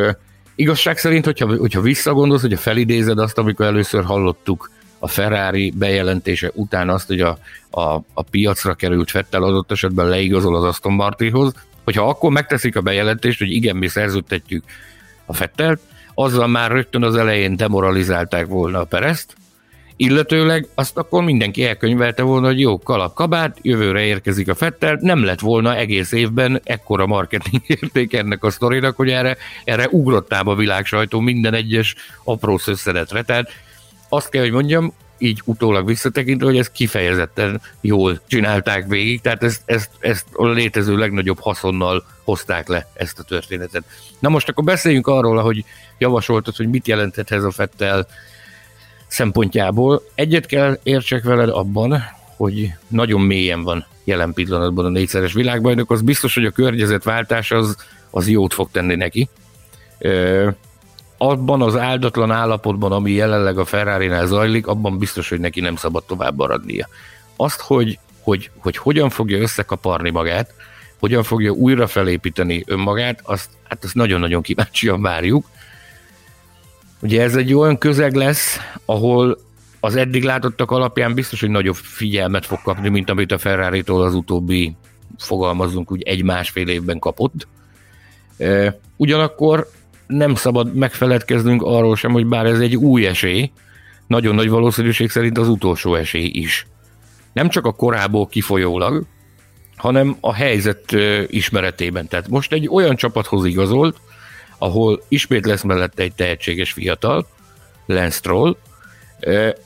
Igazság 0.56 0.98
szerint, 0.98 1.26
hogyha, 1.26 1.58
hogyha 1.58 1.82
visszagondolsz, 1.82 2.42
hogyha 2.42 2.58
felidézed 2.58 3.20
azt, 3.20 3.38
amikor 3.38 3.66
először 3.66 4.04
hallottuk 4.04 4.70
a 5.00 5.08
Ferrari 5.08 5.72
bejelentése 5.76 6.52
után 6.54 6.90
azt, 6.90 7.08
hogy 7.08 7.22
a, 7.22 7.38
a, 7.70 7.82
a 8.14 8.22
piacra 8.32 8.74
került 8.74 9.12
Fettel 9.12 9.44
adott 9.44 9.72
esetben 9.72 10.08
leigazol 10.08 10.56
az 10.56 10.64
Aston 10.64 10.94
Martinhoz, 10.94 11.54
hogyha 11.84 12.10
akkor 12.10 12.32
megteszik 12.32 12.76
a 12.76 12.82
bejelentést, 12.82 13.40
hogy 13.40 13.52
igen, 13.52 13.76
mi 13.76 13.88
szerződtetjük 13.88 14.64
a 15.26 15.34
Fettelt, 15.34 15.80
azzal 16.14 16.48
már 16.48 16.72
rögtön 16.72 17.04
az 17.04 17.16
elején 17.16 17.56
demoralizálták 17.56 18.48
volna 18.48 18.80
a 18.80 18.86
Perezt, 18.86 19.36
illetőleg 19.98 20.68
azt 20.76 20.98
akkor 20.98 21.24
mindenki 21.24 21.66
elkönyvelte 21.66 22.24
volna, 22.24 22.48
hogy 22.48 22.60
jó, 22.60 22.80
kalap 22.80 23.14
kabát, 23.14 23.58
jövőre 23.62 24.02
érkezik 24.02 24.50
a 24.50 24.56
Fettel, 24.56 24.98
nem 25.02 25.24
lett 25.24 25.40
volna 25.40 25.76
egész 25.76 26.12
évben 26.12 26.62
ekkora 26.64 27.06
marketing 27.06 27.62
érték 27.82 28.14
ennek 28.14 28.44
a 28.44 28.50
sztorinak, 28.50 28.96
hogy 28.96 29.10
erre, 29.10 29.38
erre 29.64 29.88
ugrottább 29.90 30.48
a 30.48 30.56
világ 30.56 30.86
sajtó 30.86 31.20
minden 31.20 31.54
egyes 31.54 31.96
apró 32.24 32.58
szösszedetre. 32.58 33.22
Tehát 33.22 33.50
azt 34.10 34.30
kell, 34.30 34.42
hogy 34.42 34.52
mondjam, 34.52 34.94
így 35.18 35.42
utólag 35.46 35.86
visszatekintve, 35.86 36.46
hogy 36.46 36.58
ezt 36.58 36.72
kifejezetten 36.72 37.62
jól 37.82 38.22
csinálták 38.28 38.88
végig, 38.88 39.22
tehát 39.22 39.44
ezt, 39.44 39.62
ezt, 39.66 39.90
ezt 40.00 40.26
a 40.34 40.48
létező 40.48 40.98
legnagyobb 40.98 41.40
haszonnal 41.40 42.06
hozták 42.24 42.68
le 42.68 42.88
ezt 42.94 43.20
a 43.20 43.24
történetet. 43.24 43.84
Na 44.20 44.30
most 44.30 44.50
akkor 44.50 44.64
beszéljünk 44.64 45.08
arról, 45.08 45.42
hogy 45.42 45.64
javasoltad, 45.98 46.56
hogy 46.56 46.70
mit 46.70 46.88
jelenthet 46.88 47.32
ez 47.32 47.44
a 47.44 47.52
Fettel 47.52 48.08
szempontjából. 49.16 50.02
Egyet 50.16 50.46
kell 50.46 50.80
értsek 50.84 51.24
veled 51.24 51.50
abban, 51.50 52.04
hogy 52.38 52.74
nagyon 52.88 53.22
mélyen 53.22 53.64
van 53.64 53.86
jelen 54.04 54.34
pillanatban 54.34 54.86
a 54.86 54.90
négyszeres 54.90 55.34
világbajnok, 55.34 55.92
az 55.92 56.02
biztos, 56.02 56.34
hogy 56.34 56.46
a 56.46 56.52
környezetváltás 56.52 57.52
az, 57.52 57.76
az 58.10 58.28
jót 58.28 58.54
fog 58.54 58.70
tenni 58.72 58.96
neki. 58.96 59.30
Ö, 59.98 60.50
abban 61.18 61.62
az 61.62 61.78
áldatlan 61.78 62.32
állapotban, 62.32 62.92
ami 62.92 63.12
jelenleg 63.12 63.58
a 63.58 63.66
ferrari 63.66 64.10
zajlik, 64.26 64.68
abban 64.68 64.98
biztos, 64.98 65.30
hogy 65.30 65.40
neki 65.40 65.60
nem 65.60 65.76
szabad 65.76 66.04
tovább 66.04 66.38
maradnia. 66.38 66.88
Azt, 67.36 67.62
hogy, 67.62 68.00
hogy, 68.22 68.50
hogy 68.58 68.78
hogyan 68.78 69.10
fogja 69.10 69.38
összekaparni 69.38 70.10
magát, 70.10 70.54
hogyan 71.00 71.24
fogja 71.24 71.52
újra 71.52 71.88
felépíteni 71.88 72.64
önmagát, 72.68 73.20
azt, 73.24 73.50
hát 73.70 73.84
azt 73.84 73.96
nagyon-nagyon 73.96 74.42
kíváncsian 74.42 75.02
várjuk. 75.02 75.46
Ugye 77.06 77.22
ez 77.22 77.36
egy 77.36 77.54
olyan 77.54 77.78
közeg 77.78 78.14
lesz, 78.14 78.58
ahol 78.86 79.38
az 79.80 79.96
eddig 79.96 80.24
látottak 80.24 80.72
alapján 80.72 81.14
biztos, 81.14 81.40
hogy 81.40 81.50
nagyobb 81.50 81.76
figyelmet 81.76 82.46
fog 82.46 82.60
kapni, 82.64 82.90
mint 82.90 83.10
amit 83.10 83.32
a 83.32 83.38
Ferrari-tól 83.38 84.04
az 84.04 84.14
utóbbi, 84.14 84.76
fogalmazunk 85.18 85.92
úgy, 85.92 86.02
egy-másfél 86.02 86.68
évben 86.68 87.00
kapott. 87.00 87.48
Ugyanakkor 88.96 89.70
nem 90.08 90.36
szabad 90.36 90.74
megfeledkeznünk 90.76 91.62
arról 91.62 91.96
sem, 91.96 92.12
hogy 92.12 92.26
bár 92.26 92.46
ez 92.46 92.60
egy 92.60 92.76
új 92.76 93.06
esély, 93.06 93.52
nagyon 94.08 94.36
nagy 94.36 94.50
valószínűség 94.50 95.10
szerint 95.10 95.38
az 95.38 95.48
utolsó 95.48 95.96
esély 95.96 96.30
is. 96.34 96.68
Nem 97.34 97.50
csak 97.50 97.66
a 97.66 97.72
korából 97.74 98.28
kifolyólag, 98.28 99.04
hanem 99.76 100.18
a 100.20 100.34
helyzet 100.34 100.96
ismeretében. 101.28 102.08
Tehát 102.08 102.28
most 102.28 102.54
egy 102.54 102.68
olyan 102.72 102.96
csapathoz 102.96 103.46
igazolt, 103.46 103.98
ahol 104.58 105.04
ismét 105.08 105.46
lesz 105.46 105.64
mellette 105.64 106.04
egy 106.04 106.14
tehetséges 106.14 106.72
fiatal, 106.72 107.28
Lance 107.86 108.18
Stroll, 108.18 108.56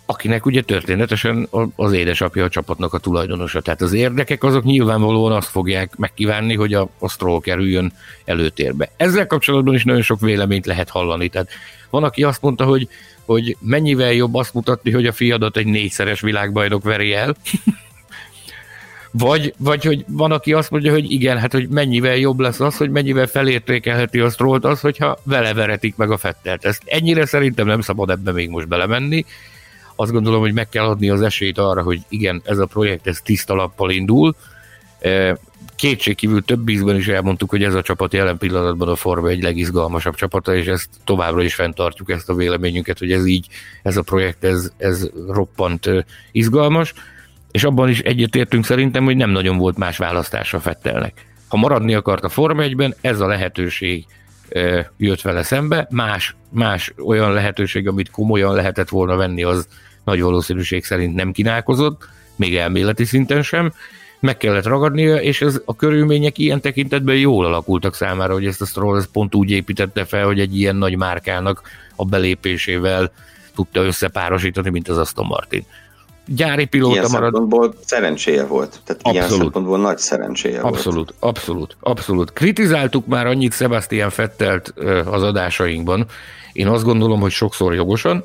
akinek 0.06 0.46
ugye 0.46 0.62
történetesen 0.62 1.48
az 1.76 1.92
édesapja 1.92 2.44
a 2.44 2.50
csapatnak 2.50 2.94
a 2.94 2.98
tulajdonosa. 2.98 3.62
Tehát 3.62 3.82
az 3.82 3.94
érdekek 3.94 4.44
azok 4.44 4.64
nyilvánvalóan 4.64 5.32
azt 5.32 5.50
fogják 5.50 5.96
megkívánni, 5.96 6.56
hogy 6.56 6.74
a, 6.74 6.90
a 7.00 7.10
Stroll 7.10 7.40
kerüljön 7.40 7.94
előtérbe. 8.26 8.92
Ezzel 8.98 9.28
kapcsolatban 9.28 9.74
is 9.74 9.84
nagyon 9.84 10.02
sok 10.02 10.20
véleményt 10.20 10.66
lehet 10.66 10.90
hallani. 10.90 11.30
Tehát 11.30 11.50
van, 11.90 12.04
aki 12.04 12.24
azt 12.24 12.42
mondta, 12.42 12.66
hogy, 12.66 12.88
hogy 13.26 13.58
mennyivel 13.60 14.14
jobb 14.14 14.36
azt 14.36 14.54
mutatni, 14.54 14.92
hogy 14.92 15.06
a 15.06 15.12
fiadat 15.12 15.58
egy 15.58 15.66
négyszeres 15.66 16.22
világbajnok 16.22 16.84
veri 16.84 17.14
el, 17.14 17.36
vagy, 19.12 19.54
vagy 19.58 19.84
hogy 19.84 20.06
van, 20.08 20.32
aki 20.32 20.54
azt 20.54 20.72
mondja, 20.72 20.92
hogy 20.92 21.12
igen, 21.12 21.38
hát 21.38 21.52
hogy 21.52 21.68
mennyivel 21.68 22.16
jobb 22.16 22.40
lesz 22.40 22.60
az, 22.60 22.78
hogy 22.78 22.90
mennyivel 22.90 23.28
felértékelheti 23.28 24.20
a 24.20 24.30
Strollt 24.30 24.66
az, 24.66 24.80
hogyha 24.80 25.18
vele 25.24 25.54
veretik 25.54 25.96
meg 25.96 26.12
a 26.12 26.18
Fettelt. 26.18 26.66
Ezt 26.66 26.82
ennyire 26.86 27.26
szerintem 27.26 27.66
nem 27.66 27.82
szabad 27.82 28.10
ebbe 28.10 28.32
még 28.32 28.50
most 28.50 28.68
belemenni. 28.68 29.26
Azt 29.96 30.12
gondolom, 30.12 30.42
hogy 30.42 30.54
meg 30.54 30.70
kell 30.70 30.86
adni 30.86 31.10
az 31.10 31.22
esélyt 31.22 31.58
arra, 31.58 31.82
hogy 31.82 32.00
igen, 32.10 32.42
ez 32.46 32.58
a 32.58 32.66
projekt 32.66 33.08
ez 33.08 33.22
tiszta 33.22 33.54
lappal 33.54 33.92
indul. 33.92 34.36
E, 35.00 35.38
kétségkívül 35.76 36.44
több 36.44 36.70
ízben 36.70 36.96
is 36.96 37.08
elmondtuk, 37.08 37.50
hogy 37.50 37.64
ez 37.64 37.74
a 37.74 37.82
csapat 37.82 38.14
jelen 38.14 38.38
pillanatban 38.38 38.88
a 38.88 38.96
Forma 38.96 39.28
egy 39.28 39.44
legizgalmasabb 39.44 40.16
csapata, 40.16 40.56
és 40.56 40.66
ezt 40.66 40.90
továbbra 41.04 41.44
is 41.44 41.56
fenntartjuk 41.56 42.10
ezt 42.10 42.30
a 42.30 42.36
véleményünket, 42.36 43.00
hogy 43.00 43.12
ez 43.12 43.26
így, 43.26 43.48
ez 43.84 43.98
a 43.98 44.02
projekt, 44.02 44.44
ez, 44.44 44.72
ez 44.78 45.10
roppant 45.28 45.90
izgalmas 46.32 46.94
és 47.52 47.64
abban 47.64 47.90
is 47.90 48.00
egyetértünk 48.00 48.66
szerintem, 48.66 49.04
hogy 49.04 49.16
nem 49.16 49.30
nagyon 49.30 49.58
volt 49.58 49.78
más 49.78 49.98
választása 49.98 50.60
Fettelnek. 50.60 51.26
Ha 51.48 51.58
maradni 51.58 51.94
akart 51.94 52.24
a 52.24 52.30
Forma 52.30 52.62
1 52.62 52.96
ez 53.02 53.20
a 53.20 53.28
lehetőség 53.28 54.06
jött 54.98 55.22
vele 55.22 55.44
szembe, 55.44 55.88
más, 55.90 56.36
más 56.50 56.94
olyan 57.06 57.34
lehetőség, 57.34 57.88
amit 57.88 58.12
komolyan 58.12 58.54
lehetett 58.54 58.90
volna 58.90 59.16
venni, 59.16 59.44
az 59.44 59.68
nagy 60.04 60.22
valószínűség 60.22 60.84
szerint 60.84 61.16
nem 61.16 61.32
kínálkozott, 61.32 62.10
még 62.36 62.56
elméleti 62.56 63.06
szinten 63.06 63.42
sem, 63.42 63.74
meg 64.20 64.38
kellett 64.38 64.66
ragadnia, 64.66 65.16
és 65.16 65.42
ez 65.42 65.62
a 65.66 65.76
körülmények 65.76 66.38
ilyen 66.38 66.62
tekintetben 66.62 67.16
jól 67.16 67.46
alakultak 67.46 67.96
számára, 67.96 68.34
hogy 68.34 68.46
ezt 68.46 68.62
a 68.62 68.66
Stroll 68.66 68.98
ezt 68.98 69.12
pont 69.12 69.36
úgy 69.36 69.52
építette 69.52 70.06
fel, 70.06 70.26
hogy 70.26 70.40
egy 70.40 70.58
ilyen 70.58 70.76
nagy 70.76 70.98
márkának 70.98 71.62
a 71.96 72.06
belépésével 72.06 73.12
tudta 73.56 73.82
összepárosítani, 73.82 74.70
mint 74.70 74.90
az 74.90 74.98
Aston 74.98 75.26
Martin 75.26 75.66
gyári 76.36 76.66
pilóta 76.66 76.94
ilyen 76.94 77.06
marad. 77.12 77.32
szempontból 77.32 77.74
szerencséje 77.86 78.46
volt. 78.46 78.80
Tehát 78.86 79.02
abszolút. 79.02 79.16
ilyen 79.16 79.40
szempontból 79.40 79.80
nagy 79.80 79.98
szerencséje 79.98 80.60
abszolút, 80.60 80.96
volt. 80.96 81.14
Abszolút, 81.20 81.78
abszolút. 81.80 82.34
Kritizáltuk 82.34 83.06
már 83.06 83.28
annyit 83.28 83.54
Sebastian 83.54 84.10
Fettelt 84.10 84.74
az 85.06 85.24
adásainkban. 85.24 86.06
Én 86.54 86.68
azt 86.68 86.84
gondolom, 86.84 87.20
hogy 87.20 87.32
sokszor 87.32 87.74
jogosan. 87.74 88.24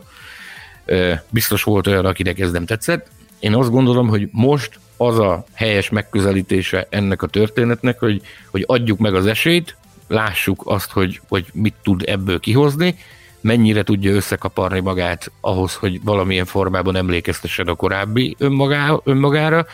Biztos 1.31 1.63
volt 1.63 1.87
olyan, 1.87 2.05
akinek 2.05 2.39
ez 2.39 2.51
nem 2.51 2.67
tetszett. 2.67 3.07
Én 3.39 3.55
azt 3.55 3.71
gondolom, 3.71 4.09
hogy 4.09 4.29
most 4.33 4.79
az 4.97 5.19
a 5.19 5.45
helyes 5.53 5.91
megközelítése 5.91 6.87
ennek 6.91 7.23
a 7.23 7.27
történetnek, 7.27 7.99
hogy, 7.99 8.23
hogy 8.51 8.65
adjuk 8.67 8.99
meg 8.99 9.15
az 9.15 9.27
esélyt, 9.27 9.77
lássuk 10.09 10.63
azt, 10.65 10.91
hogy, 10.91 11.21
hogy 11.29 11.47
mit 11.53 11.75
tud 11.83 12.03
ebből 12.07 12.41
kihozni, 12.41 12.97
mennyire 13.45 13.83
tudja 13.83 14.13
összekaparni 14.13 14.81
magát 14.81 15.31
ahhoz, 15.41 15.75
hogy 15.75 16.01
valamilyen 16.03 16.45
formában 16.45 16.97
emlékeztessen 16.97 17.67
a 17.67 17.75
korábbi 17.75 18.37
önmagá, 18.39 18.97
önmagára. 19.05 19.67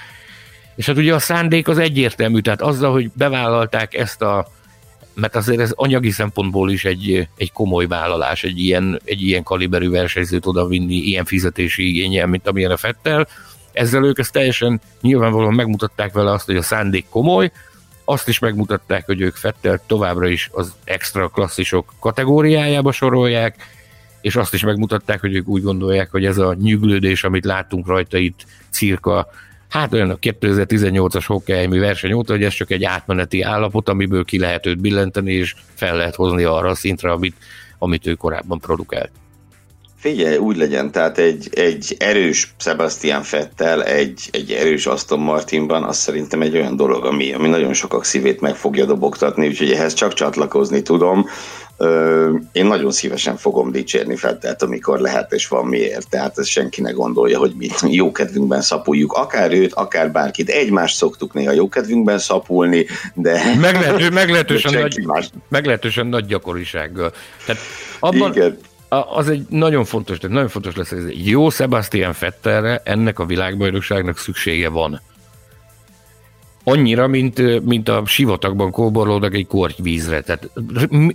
És 0.76 0.86
hát 0.86 0.96
ugye 0.96 1.14
a 1.14 1.18
szándék 1.18 1.68
az 1.68 1.78
egyértelmű, 1.78 2.40
tehát 2.40 2.60
azzal, 2.62 2.92
hogy 2.92 3.10
bevállalták 3.14 3.94
ezt 3.94 4.22
a, 4.22 4.46
mert 5.14 5.36
azért 5.36 5.60
ez 5.60 5.72
anyagi 5.74 6.10
szempontból 6.10 6.70
is 6.70 6.84
egy, 6.84 7.28
egy 7.36 7.52
komoly 7.52 7.86
vállalás, 7.86 8.44
egy 8.44 8.58
ilyen, 8.58 9.00
egy 9.04 9.22
ilyen 9.22 9.42
kaliberű 9.42 9.90
versenyzőt 9.90 10.46
odavinni, 10.46 10.94
ilyen 10.94 11.24
fizetési 11.24 11.88
igényel, 11.88 12.26
mint 12.26 12.48
amilyen 12.48 12.70
a 12.70 12.76
Fettel. 12.76 13.28
Ezzel 13.72 14.04
ők 14.04 14.18
ezt 14.18 14.32
teljesen 14.32 14.80
nyilvánvalóan 15.00 15.54
megmutatták 15.54 16.12
vele 16.12 16.30
azt, 16.30 16.46
hogy 16.46 16.56
a 16.56 16.62
szándék 16.62 17.06
komoly, 17.08 17.52
azt 18.10 18.28
is 18.28 18.38
megmutatták, 18.38 19.06
hogy 19.06 19.20
ők 19.20 19.34
Fettel 19.34 19.80
továbbra 19.86 20.28
is 20.28 20.50
az 20.52 20.74
extra 20.84 21.28
klasszisok 21.28 21.92
kategóriájába 22.00 22.92
sorolják, 22.92 23.56
és 24.20 24.36
azt 24.36 24.54
is 24.54 24.64
megmutatták, 24.64 25.20
hogy 25.20 25.34
ők 25.34 25.48
úgy 25.48 25.62
gondolják, 25.62 26.10
hogy 26.10 26.24
ez 26.24 26.38
a 26.38 26.54
nyüglődés, 26.54 27.24
amit 27.24 27.44
láttunk 27.44 27.86
rajta 27.86 28.18
itt 28.18 28.46
cirka, 28.70 29.28
hát 29.68 29.92
olyan 29.92 30.10
a 30.10 30.16
2018-as 30.16 31.24
Hockenheimi 31.26 31.78
verseny 31.78 32.12
óta, 32.12 32.32
hogy 32.32 32.44
ez 32.44 32.52
csak 32.52 32.70
egy 32.70 32.84
átmeneti 32.84 33.42
állapot, 33.42 33.88
amiből 33.88 34.24
ki 34.24 34.38
lehet 34.38 34.66
őt 34.66 34.80
billenteni, 34.80 35.32
és 35.32 35.54
fel 35.74 35.96
lehet 35.96 36.14
hozni 36.14 36.44
arra 36.44 36.68
a 36.68 36.74
szintre, 36.74 37.10
amit, 37.10 37.36
amit 37.78 38.06
ő 38.06 38.14
korábban 38.14 38.58
produkált. 38.58 39.10
Figyelj, 40.00 40.37
úgy 40.37 40.57
legyen, 40.57 40.90
tehát 40.90 41.19
egy, 41.19 41.49
egy 41.50 41.97
erős 41.99 42.54
Sebastian 42.59 43.23
Fettel, 43.23 43.85
egy, 43.85 44.28
egy 44.30 44.50
erős 44.52 44.87
Aston 44.87 45.19
Martinban, 45.19 45.83
az 45.83 45.97
szerintem 45.97 46.42
egy 46.42 46.57
olyan 46.57 46.76
dolog, 46.76 47.04
ami, 47.04 47.33
ami 47.33 47.49
nagyon 47.49 47.73
sokak 47.73 48.04
szívét 48.04 48.40
meg 48.40 48.57
fogja 48.57 48.85
dobogtatni, 48.85 49.47
úgyhogy 49.47 49.73
ehhez 49.73 49.95
csak 49.95 50.12
csatlakozni 50.12 50.83
tudom. 50.83 51.26
Ö, 51.76 52.30
én 52.52 52.66
nagyon 52.66 52.90
szívesen 52.90 53.37
fogom 53.37 53.73
dicsérni 53.73 54.16
Fettelt, 54.16 54.62
amikor 54.62 54.99
lehet 54.99 55.33
és 55.33 55.49
van 55.49 55.66
miért, 55.66 56.09
tehát 56.09 56.38
ez 56.38 56.47
senki 56.47 56.80
ne 56.80 56.90
gondolja, 56.90 57.38
hogy 57.38 57.52
mi 57.57 57.69
jó 57.88 58.12
kedvünkben 58.12 58.61
szapuljuk, 58.61 59.12
akár 59.12 59.52
őt, 59.52 59.73
akár 59.73 60.12
bárkit. 60.12 60.49
Egymást 60.49 60.97
szoktuk 60.97 61.33
néha 61.33 61.52
jó 61.52 61.69
kedvünkben 61.69 62.19
szapulni, 62.19 62.87
de... 63.14 63.54
Meglehető, 63.61 64.11
meglehetősen, 64.11 64.92
nagy, 65.04 65.30
meglehetősen 65.49 66.07
nagy 66.07 66.26
gyakorisággal. 66.26 67.12
Tehát 67.47 67.62
abban, 68.00 68.30
Igen 68.33 68.59
az 68.90 69.28
egy 69.28 69.47
nagyon 69.49 69.85
fontos, 69.85 70.18
tehát 70.18 70.35
nagyon 70.35 70.50
fontos 70.50 70.76
lesz, 70.76 70.92
egy 70.92 71.26
jó 71.26 71.50
Sebastian 71.50 72.12
Fettelre 72.12 72.80
ennek 72.85 73.18
a 73.18 73.26
világbajnokságnak 73.26 74.18
szüksége 74.18 74.68
van. 74.68 75.00
annyira, 76.64 77.06
mint, 77.06 77.64
mint 77.64 77.88
a 77.88 78.02
sivatagban 78.06 78.70
kóborlódnak 78.70 79.35
egy 79.35 79.47
kortyvízre. 79.47 80.20
Tehát 80.20 80.50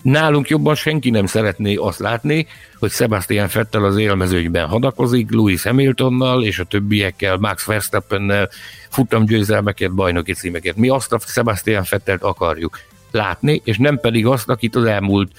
nálunk 0.01 0.50
jobban 0.50 0.75
senki 0.75 1.10
nem 1.10 1.25
szeretné 1.25 1.75
azt 1.75 2.00
látni, 2.00 2.48
hogy 2.79 2.91
Sebastian 2.91 3.48
Fettel 3.48 3.84
az 3.84 3.98
élmezőnyben 3.98 4.67
hadakozik, 4.67 5.32
Louis 5.32 5.63
Hamiltonnal 5.63 6.44
és 6.44 6.60
a 6.60 6.63
többiekkel, 6.63 7.38
Max 7.38 7.65
Verstappennel 7.65 8.50
futamgyőzelmeket, 8.89 9.94
bajnoki 9.94 10.34
címeket. 10.34 10.75
Mi 10.75 10.89
azt 10.89 11.13
a 11.13 11.20
Sebastian 11.20 11.84
Fettelt 11.84 12.24
akarjuk 12.24 12.79
látni, 13.12 13.62
és 13.63 13.77
nem 13.77 14.00
pedig 14.00 14.25
azt, 14.25 14.50
akit 14.50 14.75
az 14.75 14.86
elmúlt 14.86 15.32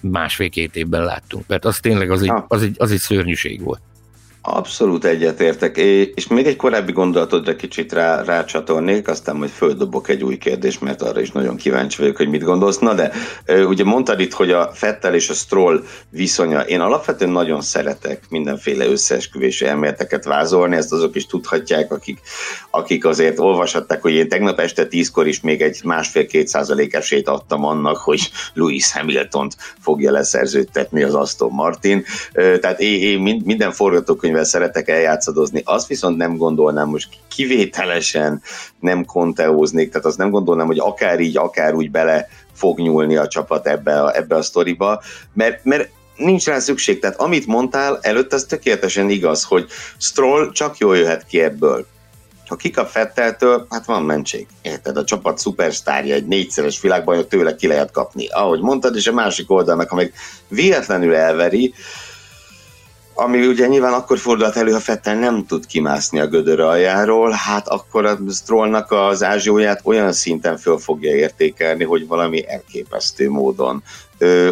másfél-két 0.00 0.76
évben 0.76 1.04
láttunk. 1.04 1.44
Mert 1.46 1.64
az 1.64 1.80
tényleg 1.80 2.10
az 2.10 2.22
egy, 2.22 2.32
az 2.48 2.62
egy, 2.62 2.76
az 2.78 2.90
egy 2.90 2.98
szörnyűség 2.98 3.62
volt. 3.62 3.80
Abszolút 4.42 5.04
egyetértek, 5.04 5.76
és 5.76 6.26
még 6.26 6.46
egy 6.46 6.56
korábbi 6.56 6.92
gondolatodra 6.92 7.56
kicsit 7.56 7.92
rá, 7.92 8.22
rácsatolnék, 8.22 9.08
aztán 9.08 9.36
majd 9.36 9.50
földobok 9.50 10.08
egy 10.08 10.24
új 10.24 10.38
kérdést, 10.38 10.80
mert 10.80 11.02
arra 11.02 11.20
is 11.20 11.30
nagyon 11.30 11.56
kíváncsi 11.56 12.00
vagyok, 12.00 12.16
hogy 12.16 12.28
mit 12.28 12.42
gondolsz. 12.42 12.78
Na 12.78 12.94
de, 12.94 13.12
ugye 13.46 13.84
mondtad 13.84 14.20
itt, 14.20 14.32
hogy 14.32 14.50
a 14.50 14.70
Fettel 14.74 15.14
és 15.14 15.28
a 15.28 15.34
Stroll 15.34 15.82
viszonya, 16.10 16.60
én 16.60 16.80
alapvetően 16.80 17.30
nagyon 17.30 17.60
szeretek 17.60 18.22
mindenféle 18.28 18.86
összeesküvési 18.86 19.66
elméleteket 19.66 20.24
vázolni, 20.24 20.76
ezt 20.76 20.92
azok 20.92 21.16
is 21.16 21.26
tudhatják, 21.26 21.92
akik, 21.92 22.20
akik 22.70 23.04
azért 23.04 23.38
olvashatták, 23.38 24.02
hogy 24.02 24.12
én 24.12 24.28
tegnap 24.28 24.58
este 24.60 24.86
tízkor 24.86 25.26
is 25.26 25.40
még 25.40 25.62
egy 25.62 25.80
másfél-két 25.84 26.50
esélyt 26.90 27.28
adtam 27.28 27.64
annak, 27.64 27.96
hogy 27.96 28.30
Lewis 28.54 28.92
Hamilton-t 28.92 29.56
fogja 29.80 30.10
leszerződtetni 30.10 31.02
az 31.02 31.14
Aston 31.14 31.52
Martin. 31.52 32.04
Tehát 32.32 32.80
én, 32.80 33.02
én 33.02 33.42
minden 33.44 33.72
forgatókönyv 33.72 34.27
amivel 34.28 34.44
szeretek 34.44 34.88
eljátszadozni, 34.88 35.62
azt 35.64 35.86
viszont 35.86 36.16
nem 36.16 36.36
gondolnám, 36.36 36.88
most 36.88 37.08
kivételesen 37.28 38.42
nem 38.80 39.04
konteóznék, 39.04 39.90
tehát 39.90 40.06
azt 40.06 40.18
nem 40.18 40.30
gondolnám, 40.30 40.66
hogy 40.66 40.78
akár 40.78 41.20
így, 41.20 41.36
akár 41.36 41.74
úgy 41.74 41.90
bele 41.90 42.28
fog 42.52 42.78
nyúlni 42.78 43.16
a 43.16 43.28
csapat 43.28 43.66
ebbe 43.66 44.02
a, 44.02 44.16
ebbe 44.16 44.36
a 44.36 44.42
sztoriba, 44.42 45.02
mert, 45.32 45.64
mert 45.64 45.90
nincs 46.16 46.46
rá 46.46 46.58
szükség. 46.58 46.98
Tehát 46.98 47.20
amit 47.20 47.46
mondtál 47.46 47.98
előtt, 48.02 48.32
az 48.32 48.44
tökéletesen 48.44 49.10
igaz, 49.10 49.44
hogy 49.44 49.66
Stroll 49.98 50.52
csak 50.52 50.78
jól 50.78 50.96
jöhet 50.96 51.26
ki 51.26 51.40
ebből. 51.40 51.86
Ha 52.46 52.56
kikap 52.56 52.88
Fetteltől, 52.88 53.66
hát 53.70 53.86
van 53.86 54.02
mentség. 54.02 54.46
Érted, 54.62 54.96
a 54.96 55.04
csapat 55.04 55.38
szupersztárja, 55.38 56.14
egy 56.14 56.26
négyszeres 56.26 56.80
világbajnok 56.80 57.28
tőle 57.28 57.54
ki 57.54 57.66
lehet 57.66 57.90
kapni. 57.90 58.26
Ahogy 58.28 58.60
mondtad, 58.60 58.96
és 58.96 59.06
a 59.06 59.12
másik 59.12 59.50
oldalnak, 59.50 59.88
ha 59.88 59.96
meg 59.96 60.12
véletlenül 60.48 61.14
elveri, 61.14 61.74
ami 63.20 63.46
ugye 63.46 63.66
nyilván 63.66 63.92
akkor 63.92 64.18
fordult 64.18 64.56
elő, 64.56 64.72
ha 64.72 64.80
Fettel 64.80 65.14
nem 65.14 65.46
tud 65.46 65.66
kimászni 65.66 66.20
a 66.20 66.26
gödör 66.26 66.60
aljáról, 66.60 67.30
hát 67.30 67.68
akkor 67.68 68.04
a 68.04 68.18
Strollnak 68.30 68.90
az 68.92 69.22
ázsióját 69.22 69.80
olyan 69.84 70.12
szinten 70.12 70.56
föl 70.56 70.78
fogja 70.78 71.14
értékelni, 71.14 71.84
hogy 71.84 72.06
valami 72.06 72.48
elképesztő 72.48 73.30
módon. 73.30 73.82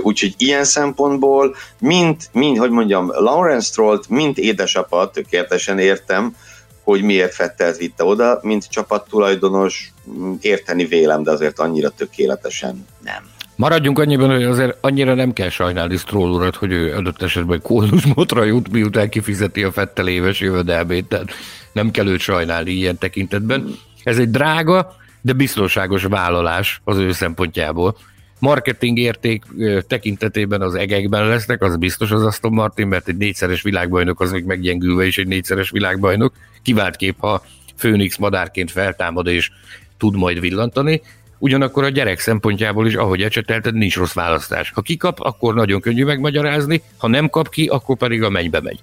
Úgyhogy 0.02 0.34
ilyen 0.36 0.64
szempontból, 0.64 1.56
mint, 1.78 2.28
mint 2.32 2.58
hogy 2.58 2.70
mondjam, 2.70 3.10
Lawrence 3.10 3.66
Strollt, 3.66 4.08
mint 4.08 4.38
édesapa, 4.38 5.10
tökéletesen 5.10 5.78
értem, 5.78 6.36
hogy 6.84 7.02
miért 7.02 7.34
Fettelt 7.34 7.76
vitte 7.76 8.04
oda, 8.04 8.38
mint 8.42 8.70
csapattulajdonos, 8.70 9.92
érteni 10.40 10.84
vélem, 10.84 11.22
de 11.22 11.30
azért 11.30 11.58
annyira 11.58 11.90
tökéletesen 11.90 12.86
nem. 13.02 13.35
Maradjunk 13.56 13.98
annyiban, 13.98 14.30
hogy 14.30 14.44
azért 14.44 14.76
annyira 14.80 15.14
nem 15.14 15.32
kell 15.32 15.48
sajnálni 15.48 15.96
Stroll 15.96 16.30
urat, 16.30 16.56
hogy 16.56 16.72
ő 16.72 16.94
adott 16.94 17.22
esetben 17.22 17.62
kódusmotra 17.62 18.44
jut, 18.44 18.72
miután 18.72 19.08
kifizeti 19.08 19.62
a 19.62 19.72
Fettel 19.72 20.08
éves 20.08 20.40
jövedelmét, 20.40 21.08
tehát 21.08 21.30
nem 21.72 21.90
kell 21.90 22.06
őt 22.06 22.20
sajnálni 22.20 22.70
ilyen 22.70 22.98
tekintetben. 22.98 23.74
Ez 24.02 24.18
egy 24.18 24.30
drága, 24.30 24.96
de 25.20 25.32
biztonságos 25.32 26.02
vállalás 26.02 26.80
az 26.84 26.98
ő 26.98 27.12
szempontjából. 27.12 27.96
Marketing 28.38 28.98
érték 28.98 29.44
tekintetében 29.86 30.60
az 30.60 30.74
egekben 30.74 31.26
lesznek, 31.26 31.62
az 31.62 31.76
biztos 31.76 32.10
az 32.10 32.24
Aston 32.24 32.52
Martin, 32.52 32.86
mert 32.86 33.08
egy 33.08 33.16
négyszeres 33.16 33.62
világbajnok 33.62 34.20
az 34.20 34.32
még 34.32 34.44
meggyengülve 34.44 35.06
is 35.06 35.18
egy 35.18 35.26
négyszeres 35.26 35.70
világbajnok. 35.70 36.34
Kivált 36.62 36.96
kép, 36.96 37.16
ha 37.18 37.44
Főnix 37.76 38.16
madárként 38.16 38.70
feltámad 38.70 39.26
és 39.26 39.50
tud 39.96 40.16
majd 40.16 40.40
villantani, 40.40 41.02
Ugyanakkor 41.38 41.84
a 41.84 41.88
gyerek 41.88 42.20
szempontjából 42.20 42.86
is, 42.86 42.94
ahogy 42.94 43.22
ecsetelted, 43.22 43.74
nincs 43.74 43.96
rossz 43.96 44.12
választás. 44.12 44.70
Ha 44.74 44.80
kikap, 44.80 45.20
akkor 45.20 45.54
nagyon 45.54 45.80
könnyű 45.80 46.04
megmagyarázni, 46.04 46.82
ha 46.96 47.08
nem 47.08 47.28
kap 47.28 47.48
ki, 47.48 47.66
akkor 47.66 47.96
pedig 47.96 48.22
a 48.22 48.30
mennybe 48.30 48.60
megy. 48.60 48.80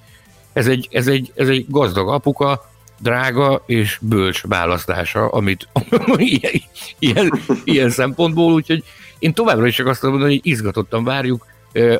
Ez 0.53 0.67
egy, 0.67 0.87
ez 0.91 1.07
egy, 1.07 1.31
ez 1.35 1.47
egy 1.47 1.65
gazdag 1.69 2.09
apuka, 2.09 2.71
drága 2.99 3.63
és 3.65 3.97
bölcs 4.01 4.41
választása, 4.47 5.27
amit 5.27 5.67
ilyen, 6.17 6.61
ilyen, 6.99 7.39
ilyen 7.63 7.89
szempontból, 7.89 8.53
úgyhogy 8.53 8.83
én 9.19 9.33
továbbra 9.33 9.67
is 9.67 9.75
csak 9.75 9.87
azt 9.87 10.01
mondom, 10.01 10.21
hogy 10.21 10.39
izgatottan 10.43 11.03
várjuk, 11.03 11.45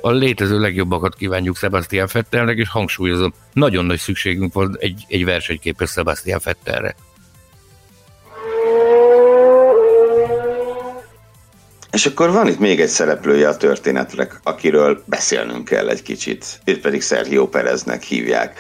a 0.02 0.12
létező 0.12 0.60
legjobbakat 0.60 1.16
kívánjuk 1.16 1.58
Sebastian 1.58 2.08
Fettelnek, 2.08 2.58
és 2.58 2.70
hangsúlyozom, 2.70 3.34
nagyon 3.54 3.86
nagy 3.86 4.00
szükségünk 4.00 4.54
van 4.54 4.76
egy, 4.80 5.06
egy 5.08 5.26
versenyképes 5.26 5.90
Sebastian 5.90 6.40
Fettelre. 6.40 6.96
És 11.94 12.06
akkor 12.06 12.32
van 12.32 12.48
itt 12.48 12.60
még 12.60 12.82
egy 12.82 12.88
szereplője 12.90 13.48
a 13.48 13.58
történetnek, 13.58 14.40
akiről 14.44 15.04
beszélnünk 15.06 15.66
kell 15.66 15.90
egy 15.90 16.02
kicsit. 16.02 16.60
Itt 16.64 16.82
pedig 16.82 17.02
Sergio 17.02 17.48
Pereznek 17.48 18.04
hívják. 18.04 18.60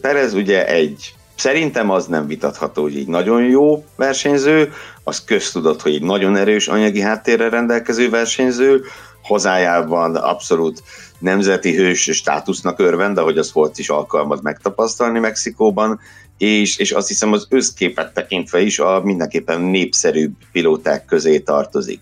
Perez 0.00 0.32
ugye 0.32 0.66
egy 0.66 1.14
Szerintem 1.36 1.90
az 1.90 2.06
nem 2.06 2.26
vitatható, 2.26 2.82
hogy 2.82 2.96
egy 2.96 3.06
nagyon 3.06 3.42
jó 3.42 3.84
versenyző, 3.96 4.72
az 5.04 5.24
köztudott, 5.24 5.82
hogy 5.82 5.94
egy 5.94 6.02
nagyon 6.02 6.36
erős 6.36 6.68
anyagi 6.68 7.00
háttérrel 7.00 7.50
rendelkező 7.50 8.10
versenyző, 8.10 8.82
hazájában 9.22 10.16
abszolút 10.16 10.82
nemzeti 11.18 11.74
hős 11.74 12.10
státusznak 12.12 12.78
örvend, 12.78 13.18
ahogy 13.18 13.38
az 13.38 13.52
volt 13.52 13.78
is 13.78 13.88
alkalmaz 13.88 14.40
megtapasztalni 14.40 15.18
Mexikóban, 15.18 16.00
és, 16.38 16.76
és 16.76 16.92
azt 16.92 17.08
hiszem 17.08 17.32
az 17.32 17.46
összképet 17.50 18.14
tekintve 18.14 18.60
is 18.60 18.78
a 18.78 19.00
mindenképpen 19.04 19.60
népszerűbb 19.60 20.32
pilóták 20.52 21.04
közé 21.04 21.38
tartozik. 21.38 22.00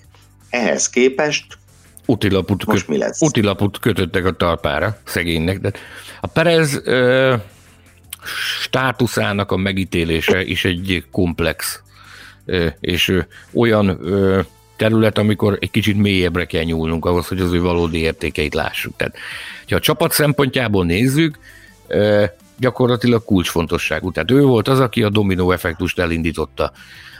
Ehhez 0.54 0.90
képest 0.90 1.58
utilaput, 2.06 2.64
most 2.64 2.88
mi 2.88 2.98
lesz? 2.98 3.20
Utilaput 3.20 3.78
kötöttek 3.78 4.24
a 4.24 4.32
talpára 4.32 4.98
szegénynek, 5.04 5.60
de 5.60 5.72
a 6.20 6.26
Perez 6.26 6.80
ö, 6.84 7.34
státuszának 8.60 9.52
a 9.52 9.56
megítélése 9.56 10.42
is 10.42 10.64
egy 10.64 11.04
komplex 11.10 11.82
ö, 12.44 12.66
és 12.80 13.08
ö, 13.08 13.20
olyan 13.54 13.98
ö, 14.02 14.40
terület, 14.76 15.18
amikor 15.18 15.56
egy 15.60 15.70
kicsit 15.70 15.96
mélyebbre 15.96 16.44
kell 16.44 16.62
nyúlnunk 16.62 17.04
ahhoz, 17.04 17.26
hogy 17.26 17.40
az 17.40 17.52
ő 17.52 17.60
valódi 17.60 17.98
értékeit 17.98 18.54
lássuk. 18.54 18.96
Tehát, 18.96 19.16
ha 19.68 19.76
a 19.76 19.80
csapat 19.80 20.12
szempontjából 20.12 20.84
nézzük, 20.84 21.38
ö, 21.86 22.24
gyakorlatilag 22.58 23.24
kulcsfontosságú. 23.24 24.12
Tehát 24.12 24.30
ő 24.30 24.42
volt 24.42 24.68
az, 24.68 24.80
aki 24.80 25.02
a 25.02 25.08
dominó 25.08 25.50
effektust 25.50 25.98
elindította 25.98 26.72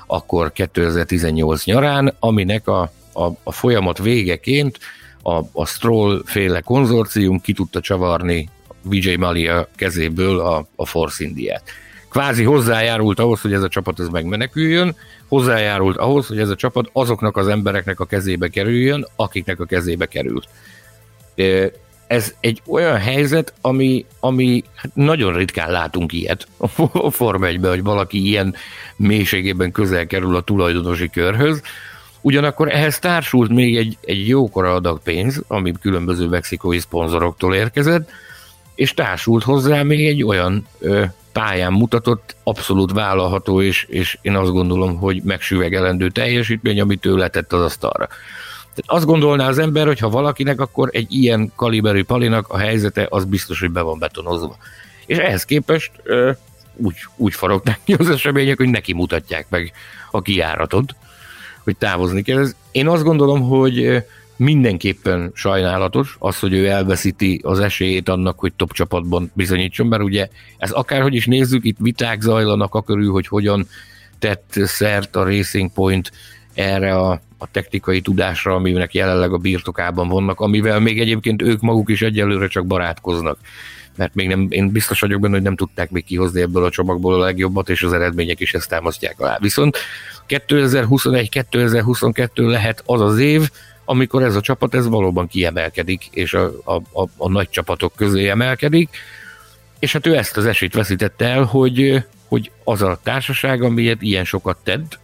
akkor 0.06 0.52
2018 0.52 1.64
nyarán, 1.64 2.16
aminek 2.18 2.68
a 2.68 2.92
a, 3.14 3.31
a 3.42 3.53
folyamat 3.53 3.98
végeként 3.98 4.79
a, 5.22 5.40
a 5.53 5.66
Stroll 5.66 6.22
féle 6.24 6.61
konzorcium 6.61 7.40
ki 7.40 7.53
tudta 7.53 7.81
csavarni 7.81 8.48
Vijay 8.83 9.16
Malia 9.16 9.68
kezéből 9.77 10.40
a, 10.40 10.66
a 10.77 10.87
Force 10.87 11.24
Indiát. 11.24 11.62
Kvázi 12.11 12.44
hozzájárult 12.44 13.18
ahhoz, 13.18 13.40
hogy 13.40 13.53
ez 13.53 13.62
a 13.62 13.68
csapat 13.68 14.00
ez 14.00 14.09
megmeneküljön, 14.09 14.96
hozzájárult 15.29 15.96
ahhoz, 15.96 16.27
hogy 16.27 16.38
ez 16.38 16.48
a 16.48 16.55
csapat 16.55 16.90
azoknak 16.92 17.37
az 17.37 17.48
embereknek 17.48 18.00
a 18.00 18.05
kezébe 18.05 18.48
kerüljön, 18.48 19.07
akiknek 19.16 19.61
a 19.61 19.64
kezébe 19.64 20.07
került. 20.07 20.48
Ez 22.07 22.35
egy 22.40 22.62
olyan 22.66 22.96
helyzet, 22.96 23.53
ami, 23.61 24.05
ami 24.20 24.64
hát 24.74 24.94
nagyon 24.94 25.33
ritkán 25.33 25.70
látunk 25.70 26.12
ilyet 26.12 26.46
a 26.92 27.11
Forma 27.11 27.46
1 27.46 27.59
hogy 27.62 27.83
valaki 27.83 28.27
ilyen 28.27 28.55
mélységében 28.96 29.72
közel 29.72 30.07
kerül 30.07 30.37
a 30.37 30.40
tulajdonosi 30.40 31.11
körhöz, 31.11 31.62
Ugyanakkor 32.24 32.68
ehhez 32.68 32.98
társult 32.98 33.50
még 33.50 33.76
egy, 33.76 33.96
egy 34.00 34.28
jókora 34.28 34.74
adag 34.74 35.00
pénz, 35.02 35.42
ami 35.46 35.72
különböző 35.80 36.28
mexikói 36.28 36.78
szponzoroktól 36.78 37.54
érkezett, 37.54 38.10
és 38.74 38.94
társult 38.94 39.42
hozzá 39.42 39.82
még 39.82 40.06
egy 40.06 40.22
olyan 40.22 40.66
ö, 40.78 41.04
pályán 41.32 41.72
mutatott, 41.72 42.37
abszolút 42.42 42.92
vállalható, 42.92 43.62
és, 43.62 43.87
és 43.88 44.18
én 44.22 44.34
azt 44.34 44.50
gondolom, 44.50 44.96
hogy 44.96 45.22
megsüvegelendő 45.22 46.10
teljesítmény, 46.10 46.80
amit 46.80 47.06
ő 47.06 47.16
letett 47.16 47.52
az 47.52 47.60
asztalra. 47.60 48.06
Tehát 48.74 48.84
azt 48.87 49.06
gondolná 49.06 49.48
az 49.48 49.58
ember, 49.58 49.87
hogy 49.87 49.98
ha 49.98 50.08
valakinek, 50.08 50.60
akkor 50.60 50.88
egy 50.92 51.12
ilyen 51.12 51.52
kaliberű 51.56 52.04
palinak 52.04 52.48
a 52.48 52.58
helyzete 52.58 53.06
az 53.10 53.24
biztos, 53.24 53.60
hogy 53.60 53.70
be 53.70 53.80
van 53.80 53.98
betonozva. 53.98 54.56
És 55.06 55.16
ehhez 55.16 55.44
képest 55.44 55.90
ö, 56.02 56.30
úgy, 56.76 56.96
úgy 57.16 57.34
farogták 57.34 57.80
ki 57.84 57.92
az 57.92 58.10
események, 58.10 58.56
hogy 58.56 58.68
neki 58.68 58.92
mutatják 58.92 59.46
meg 59.48 59.72
a 60.10 60.22
kiáratot 60.22 60.94
hogy 61.64 61.77
távozni 61.77 62.22
kell. 62.22 62.46
Én 62.72 62.88
azt 62.88 63.03
gondolom, 63.03 63.40
hogy 63.40 64.05
mindenképpen 64.37 65.31
sajnálatos 65.35 66.16
az, 66.18 66.38
hogy 66.38 66.53
ő 66.53 66.66
elveszíti 66.66 67.40
az 67.42 67.61
esélyét 67.61 68.09
annak, 68.09 68.38
hogy 68.38 68.53
top 68.53 68.72
csapatban 68.72 69.31
bizonyítson, 69.35 69.87
mert 69.87 70.03
ugye 70.03 70.29
ez 70.59 70.70
akárhogy 70.70 71.14
is 71.14 71.27
nézzük, 71.27 71.64
itt 71.64 71.77
viták 71.79 72.20
zajlanak 72.20 72.74
a 72.74 72.83
körül, 72.83 73.11
hogy 73.11 73.27
hogyan 73.27 73.66
tett 74.18 74.53
szert 74.64 75.16
a 75.16 75.24
Racing 75.24 75.72
Point 75.72 76.12
erre 76.55 76.94
a, 76.94 77.20
a 77.38 77.50
technikai 77.50 78.00
tudásra, 78.00 78.55
aminek 78.55 78.94
jelenleg 78.94 79.33
a 79.33 79.38
birtokában 79.38 80.09
vannak, 80.09 80.40
amivel 80.40 80.81
még 80.81 81.00
egyébként 81.00 81.42
ők 81.42 81.61
maguk 81.61 81.90
is 81.90 82.03
egyelőre 82.03 82.48
csak 82.48 82.66
barátkoznak 82.66 83.38
mert 83.96 84.14
még 84.14 84.29
nem, 84.29 84.46
én 84.50 84.70
biztos 84.70 85.00
vagyok 85.00 85.20
benne, 85.20 85.35
hogy 85.35 85.42
nem 85.42 85.57
tudták 85.57 85.90
még 85.90 86.05
kihozni 86.05 86.40
ebből 86.40 86.64
a 86.64 86.70
csomagból 86.70 87.14
a 87.14 87.24
legjobbat, 87.24 87.68
és 87.68 87.83
az 87.83 87.92
eredmények 87.92 88.40
is 88.40 88.55
ezt 88.55 88.68
támasztják 88.68 89.20
alá. 89.20 89.38
Viszont 89.40 89.79
2021-2022 90.28 92.28
lehet 92.34 92.82
az 92.87 93.00
az 93.00 93.18
év, 93.18 93.50
amikor 93.84 94.22
ez 94.22 94.37
a 94.37 94.40
csapat 94.40 94.74
ez 94.74 94.88
valóban 94.88 95.26
kiemelkedik, 95.26 96.08
és 96.10 96.34
a, 96.34 96.52
a, 96.64 96.74
a, 96.74 97.08
a 97.16 97.28
nagy 97.28 97.48
csapatok 97.48 97.92
közé 97.96 98.28
emelkedik, 98.28 98.88
és 99.78 99.92
hát 99.92 100.06
ő 100.06 100.16
ezt 100.16 100.37
az 100.37 100.46
esélyt 100.46 100.74
veszítette 100.74 101.24
el, 101.24 101.42
hogy, 101.42 102.04
hogy 102.28 102.50
az 102.64 102.82
a 102.82 102.98
társaság, 103.02 103.62
amiért 103.62 104.02
ilyen 104.02 104.24
sokat 104.24 104.56
tett, 104.62 104.98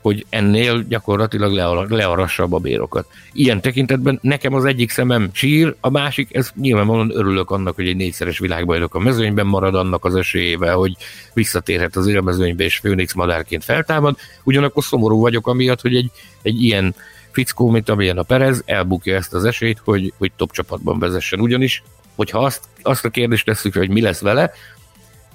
hogy 0.00 0.26
ennél 0.28 0.84
gyakorlatilag 0.88 1.52
learassa 1.88 2.42
a 2.42 2.46
babérokat. 2.46 3.06
Ilyen 3.32 3.60
tekintetben 3.60 4.18
nekem 4.22 4.54
az 4.54 4.64
egyik 4.64 4.90
szemem 4.90 5.30
sír, 5.32 5.74
a 5.80 5.90
másik, 5.90 6.34
ez 6.34 6.50
nyilvánvalóan 6.60 7.10
örülök 7.14 7.50
annak, 7.50 7.74
hogy 7.74 7.88
egy 7.88 7.96
négyszeres 7.96 8.38
világbajnok 8.38 8.94
a 8.94 8.98
mezőnyben 8.98 9.46
marad 9.46 9.74
annak 9.74 10.04
az 10.04 10.14
esélyével, 10.14 10.76
hogy 10.76 10.96
visszatérhet 11.34 11.96
az 11.96 12.06
élmezőnybe 12.06 12.64
és 12.64 12.76
Főnix 12.76 13.14
madárként 13.14 13.64
feltámad. 13.64 14.16
Ugyanakkor 14.44 14.84
szomorú 14.84 15.20
vagyok 15.20 15.46
amiatt, 15.46 15.80
hogy 15.80 15.96
egy, 15.96 16.10
egy 16.42 16.62
ilyen 16.62 16.94
fickó, 17.30 17.70
mint 17.70 17.88
amilyen 17.88 18.18
a 18.18 18.22
Perez, 18.22 18.62
elbukja 18.66 19.14
ezt 19.16 19.34
az 19.34 19.44
esélyt, 19.44 19.80
hogy, 19.84 20.12
hogy 20.18 20.32
top 20.36 20.52
csapatban 20.52 20.98
vezessen. 20.98 21.40
Ugyanis, 21.40 21.82
hogyha 22.16 22.38
azt, 22.38 22.64
azt 22.82 23.04
a 23.04 23.10
kérdést 23.10 23.44
tesszük, 23.44 23.74
hogy 23.74 23.90
mi 23.90 24.00
lesz 24.00 24.20
vele, 24.20 24.52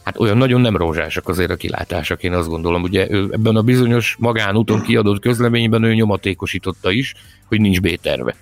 hát 0.06 0.20
olyan 0.20 0.38
nagyon 0.38 0.62
nem 0.62 0.78
rózsásak 0.78 1.28
azért 1.28 1.52
a 1.52 1.56
kilátások, 1.56 2.24
én 2.24 2.34
azt 2.34 2.48
gondolom. 2.48 2.84
Ugye 2.84 3.08
ő 3.10 3.30
ebben 3.32 3.56
a 3.56 3.62
bizonyos 3.62 4.16
magánúton 4.20 4.82
kiadott 4.82 5.20
közleményben 5.20 5.84
ő 5.84 5.94
nyomatékosította 5.94 6.92
is, 6.92 7.14
hogy 7.46 7.62
nincs 7.62 7.82
B-terve. 7.82 8.36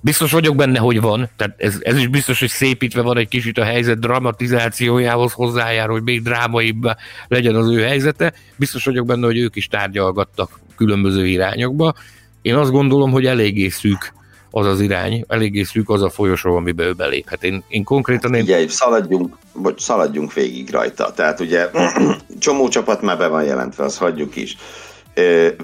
Biztos 0.00 0.32
vagyok 0.32 0.56
benne, 0.56 0.78
hogy 0.78 1.00
van, 1.00 1.28
tehát 1.36 1.54
ez, 1.60 1.78
ez 1.80 1.96
is 1.96 2.06
biztos, 2.06 2.38
hogy 2.38 2.48
szépítve 2.48 3.02
van 3.02 3.16
egy 3.16 3.28
kicsit 3.28 3.58
a 3.58 3.64
helyzet 3.64 3.98
dramatizációjához 3.98 5.32
hozzájár, 5.32 5.88
hogy 5.88 6.02
még 6.02 6.22
drámaibb 6.22 6.88
legyen 7.28 7.54
az 7.54 7.70
ő 7.70 7.82
helyzete. 7.82 8.32
Biztos 8.56 8.84
vagyok 8.84 9.06
benne, 9.06 9.26
hogy 9.26 9.38
ők 9.38 9.56
is 9.56 9.66
tárgyalgattak 9.66 10.60
különböző 10.76 11.26
irányokba. 11.26 11.94
Én 12.42 12.54
azt 12.54 12.70
gondolom, 12.70 13.10
hogy 13.10 13.26
eléggé 13.26 13.68
szűk 13.68 14.12
az 14.58 14.66
az 14.66 14.80
irány, 14.80 15.24
eléggé 15.28 15.62
szűk 15.62 15.90
az 15.90 16.02
a 16.02 16.10
folyosó, 16.10 16.56
amiben 16.56 16.86
ő 16.86 16.92
beléphet. 16.92 17.44
Én, 17.44 17.64
én 17.68 17.84
konkrétan... 17.84 18.34
Én... 18.34 18.42
Ugye, 18.42 18.68
szaladjunk, 18.68 19.36
vagy 19.52 19.78
szaladjunk 19.78 20.32
végig 20.32 20.70
rajta. 20.70 21.12
Tehát 21.12 21.40
ugye 21.40 21.70
csomó 22.38 22.68
csapat 22.68 23.02
már 23.02 23.18
be 23.18 23.26
van 23.26 23.44
jelentve, 23.44 23.84
azt 23.84 23.98
hagyjuk 23.98 24.36
is. 24.36 24.56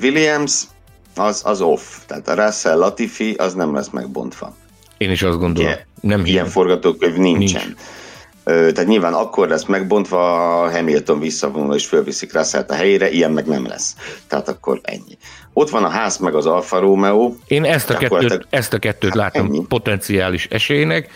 Williams 0.00 0.62
az, 1.16 1.42
az 1.44 1.60
off, 1.60 1.82
tehát 2.06 2.28
a 2.28 2.34
Russell 2.34 2.78
Latifi 2.78 3.34
az 3.34 3.54
nem 3.54 3.74
lesz 3.74 3.90
megbontva. 3.90 4.54
Én 4.98 5.10
is 5.10 5.22
azt 5.22 5.38
gondolom. 5.38 5.70
Ugye, 5.70 5.84
nem 6.00 6.26
ilyen 6.26 6.46
forgatókönyv 6.46 7.16
nincsen. 7.16 7.62
Nincs. 7.64 7.78
Tehát 8.44 8.86
nyilván 8.86 9.14
akkor 9.14 9.48
lesz 9.48 9.64
megbontva, 9.64 10.18
ha 10.18 10.70
Hamilton 10.70 11.20
visszavonul 11.20 11.74
és 11.74 11.86
fölviszik 11.86 12.32
russell 12.32 12.64
a 12.68 12.74
helyére, 12.74 13.10
ilyen 13.10 13.32
meg 13.32 13.46
nem 13.46 13.66
lesz. 13.66 13.96
Tehát 14.26 14.48
akkor 14.48 14.80
ennyi. 14.82 15.18
Ott 15.56 15.70
van 15.70 15.84
a 15.84 15.88
ház 15.88 16.18
meg 16.18 16.34
az 16.34 16.46
Alfa 16.46 16.78
Romeo. 16.78 17.32
Én 17.46 17.64
ezt 17.64 17.90
a 17.90 17.96
kettőt, 17.96 18.46
ezt 18.50 18.72
a 18.72 18.78
kettőt 18.78 19.10
hát 19.10 19.18
látom 19.18 19.46
ennyi. 19.46 19.64
potenciális 19.68 20.46
esélynek. 20.46 21.10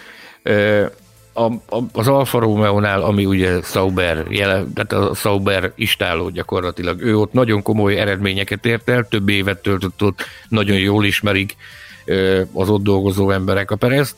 A, 1.33 1.45
a, 1.45 1.83
az 1.93 2.09
Alfa 2.09 2.39
Romeo-nál, 2.39 3.03
ami 3.03 3.27
ugye 3.27 3.63
Sauber, 3.63 4.25
jele, 4.29 4.65
tehát 4.75 4.93
a 4.93 5.15
Sauber 5.15 5.73
istáló 5.75 6.29
gyakorlatilag, 6.29 7.01
ő 7.01 7.17
ott 7.17 7.33
nagyon 7.33 7.63
komoly 7.63 7.99
eredményeket 7.99 8.67
ért 8.67 8.89
el, 8.89 9.09
több 9.09 9.29
évet 9.29 9.63
töltött 9.63 10.03
ott, 10.03 10.25
nagyon 10.49 10.77
jól 10.79 11.05
ismerik 11.05 11.57
az 12.53 12.69
ott 12.69 12.83
dolgozó 12.83 13.31
emberek 13.31 13.71
a 13.71 13.77
Perezt 13.77 14.17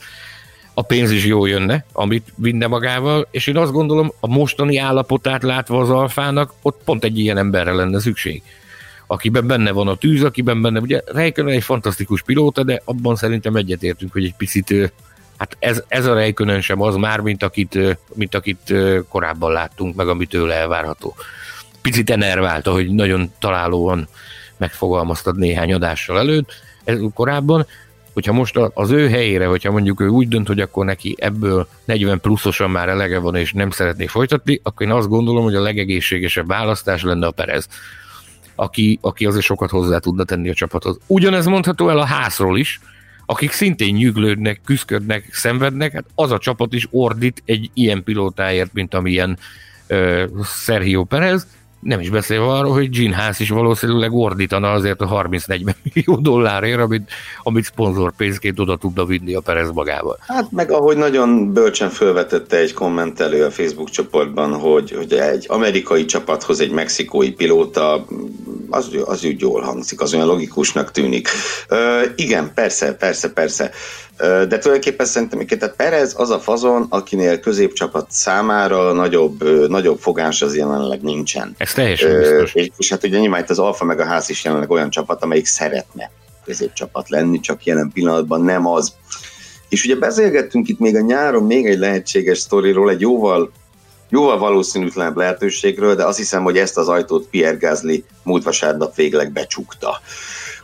a 0.74 0.82
pénz 0.82 1.10
is 1.10 1.24
jól 1.24 1.48
jönne, 1.48 1.84
amit 1.92 2.32
vinne 2.36 2.66
magával, 2.66 3.28
és 3.30 3.46
én 3.46 3.56
azt 3.56 3.72
gondolom, 3.72 4.12
a 4.20 4.26
mostani 4.26 4.76
állapotát 4.76 5.42
látva 5.42 5.80
az 5.80 5.90
alfának, 5.90 6.52
ott 6.62 6.80
pont 6.84 7.04
egy 7.04 7.18
ilyen 7.18 7.38
emberre 7.38 7.72
lenne 7.72 8.00
szükség 8.00 8.42
akiben 9.10 9.46
benne 9.46 9.70
van 9.70 9.88
a 9.88 9.94
tűz, 9.94 10.22
akiben 10.22 10.62
benne, 10.62 10.80
ugye 10.80 11.00
Reikkönen 11.06 11.52
egy 11.52 11.62
fantasztikus 11.62 12.22
pilóta, 12.22 12.62
de 12.62 12.82
abban 12.84 13.16
szerintem 13.16 13.56
egyetértünk, 13.56 14.12
hogy 14.12 14.24
egy 14.24 14.34
picit, 14.36 14.92
hát 15.36 15.56
ez, 15.58 15.82
ez 15.88 16.06
a 16.06 16.14
Reikkönen 16.14 16.60
sem 16.60 16.80
az 16.80 16.94
már, 16.94 17.20
mint 17.20 17.42
akit, 17.42 17.78
mint 18.14 18.34
akit 18.34 18.74
korábban 19.08 19.52
láttunk, 19.52 19.94
meg 19.94 20.08
amit 20.08 20.28
tőle 20.28 20.54
elvárható. 20.54 21.14
Picit 21.82 22.10
enervált, 22.10 22.66
ahogy 22.66 22.90
nagyon 22.90 23.32
találóan 23.38 24.08
megfogalmaztad 24.56 25.36
néhány 25.36 25.72
adással 25.72 26.18
előtt, 26.18 26.52
ez 26.84 26.98
korábban, 27.14 27.66
hogyha 28.12 28.32
most 28.32 28.56
az 28.74 28.90
ő 28.90 29.08
helyére, 29.08 29.46
hogyha 29.46 29.70
mondjuk 29.70 30.00
ő 30.00 30.08
úgy 30.08 30.28
dönt, 30.28 30.46
hogy 30.46 30.60
akkor 30.60 30.84
neki 30.84 31.16
ebből 31.18 31.68
40 31.84 32.20
pluszosan 32.20 32.70
már 32.70 32.88
elege 32.88 33.18
van, 33.18 33.36
és 33.36 33.52
nem 33.52 33.70
szeretné 33.70 34.06
folytatni, 34.06 34.60
akkor 34.62 34.86
én 34.86 34.92
azt 34.92 35.08
gondolom, 35.08 35.42
hogy 35.42 35.54
a 35.54 35.62
legegészségesebb 35.62 36.46
választás 36.46 37.02
lenne 37.02 37.26
a 37.26 37.30
Perez, 37.30 37.68
aki, 38.60 38.98
aki 39.02 39.26
azért 39.26 39.44
sokat 39.44 39.70
hozzá 39.70 39.98
tudna 39.98 40.24
tenni 40.24 40.50
a 40.50 40.54
csapathoz. 40.54 40.98
Ugyanez 41.06 41.46
mondható 41.46 41.88
el 41.88 41.98
a 41.98 42.04
házról 42.04 42.58
is, 42.58 42.80
akik 43.26 43.52
szintén 43.52 43.94
nyüglődnek, 43.94 44.60
küzdködnek, 44.64 45.28
szenvednek, 45.32 45.92
hát 45.92 46.04
az 46.14 46.30
a 46.30 46.38
csapat 46.38 46.72
is 46.72 46.88
ordít 46.90 47.42
egy 47.44 47.70
ilyen 47.74 48.02
pilótáért, 48.02 48.72
mint 48.72 48.94
amilyen 48.94 49.38
uh, 49.88 50.24
Sergio 50.44 51.04
Perez, 51.04 51.46
nem 51.80 52.00
is 52.00 52.10
beszélve 52.10 52.46
arról, 52.46 52.72
hogy 52.72 52.90
Gene 52.90 53.16
Haas 53.16 53.38
is 53.38 53.48
valószínűleg 53.48 54.12
ordítana 54.12 54.72
azért 54.72 55.00
a 55.00 55.08
30-40 55.08 55.74
millió 55.92 56.16
dollárért, 56.16 56.80
amit, 56.80 57.10
amit 57.42 57.64
szponzorpénzként 57.64 58.58
oda 58.58 58.76
tudna 58.76 59.04
vinni 59.04 59.34
a 59.34 59.40
Perez 59.40 59.70
magával. 59.70 60.18
Hát 60.26 60.52
meg 60.52 60.70
ahogy 60.70 60.96
nagyon 60.96 61.52
bölcsen 61.52 61.90
felvetette 61.90 62.56
egy 62.56 62.72
kommentelő 62.72 63.44
a 63.44 63.50
Facebook 63.50 63.90
csoportban, 63.90 64.52
hogy, 64.52 64.90
hogy 64.90 65.12
egy 65.12 65.46
amerikai 65.48 66.04
csapathoz 66.04 66.60
egy 66.60 66.70
mexikói 66.70 67.32
pilóta, 67.32 68.04
az, 68.70 68.88
az 69.04 69.24
úgy 69.24 69.40
jól 69.40 69.60
hangzik, 69.60 70.00
az 70.00 70.14
olyan 70.14 70.26
logikusnak 70.26 70.90
tűnik. 70.90 71.28
Ö, 71.68 72.02
igen, 72.16 72.50
persze, 72.54 72.94
persze, 72.94 73.32
persze. 73.32 73.70
De 74.18 74.58
tulajdonképpen 74.58 75.06
szerintem 75.06 75.46
tehát 75.46 75.76
Perez 75.76 76.14
az 76.16 76.30
a 76.30 76.38
fazon, 76.38 76.86
akinél 76.88 77.40
középcsapat 77.40 78.06
számára 78.10 78.92
nagyobb, 78.92 79.68
nagyobb 79.68 79.98
fogás 79.98 80.42
az 80.42 80.56
jelenleg 80.56 81.02
nincsen. 81.02 81.54
Ez 81.58 81.72
teljesen 81.72 82.18
biztos. 82.18 82.54
És, 82.54 82.70
és 82.76 82.90
hát 82.90 83.04
ugye 83.04 83.18
nyilván 83.18 83.42
itt 83.42 83.50
az 83.50 83.58
Alfa 83.58 83.84
meg 83.84 84.00
a 84.00 84.04
Ház 84.04 84.30
is 84.30 84.44
jelenleg 84.44 84.70
olyan 84.70 84.90
csapat, 84.90 85.22
amelyik 85.22 85.46
szeretne 85.46 86.10
középcsapat 86.44 87.08
lenni, 87.08 87.40
csak 87.40 87.64
jelen 87.64 87.90
pillanatban 87.94 88.42
nem 88.42 88.66
az. 88.66 88.92
És 89.68 89.84
ugye 89.84 89.96
beszélgettünk 89.96 90.68
itt 90.68 90.78
még 90.78 90.96
a 90.96 91.00
nyáron 91.00 91.42
még 91.42 91.66
egy 91.66 91.78
lehetséges 91.78 92.38
sztoriról, 92.38 92.90
egy 92.90 93.00
jóval 93.00 93.52
jóval 94.10 94.38
valószínűtlenebb 94.38 95.16
lehetőségről, 95.16 95.94
de 95.94 96.04
azt 96.04 96.18
hiszem, 96.18 96.42
hogy 96.42 96.58
ezt 96.58 96.76
az 96.76 96.88
ajtót 96.88 97.26
Pierre 97.26 97.56
Gasly 97.56 98.04
múlt 98.22 98.42
vasárnap 98.42 98.94
végleg 98.94 99.32
becsukta. 99.32 100.00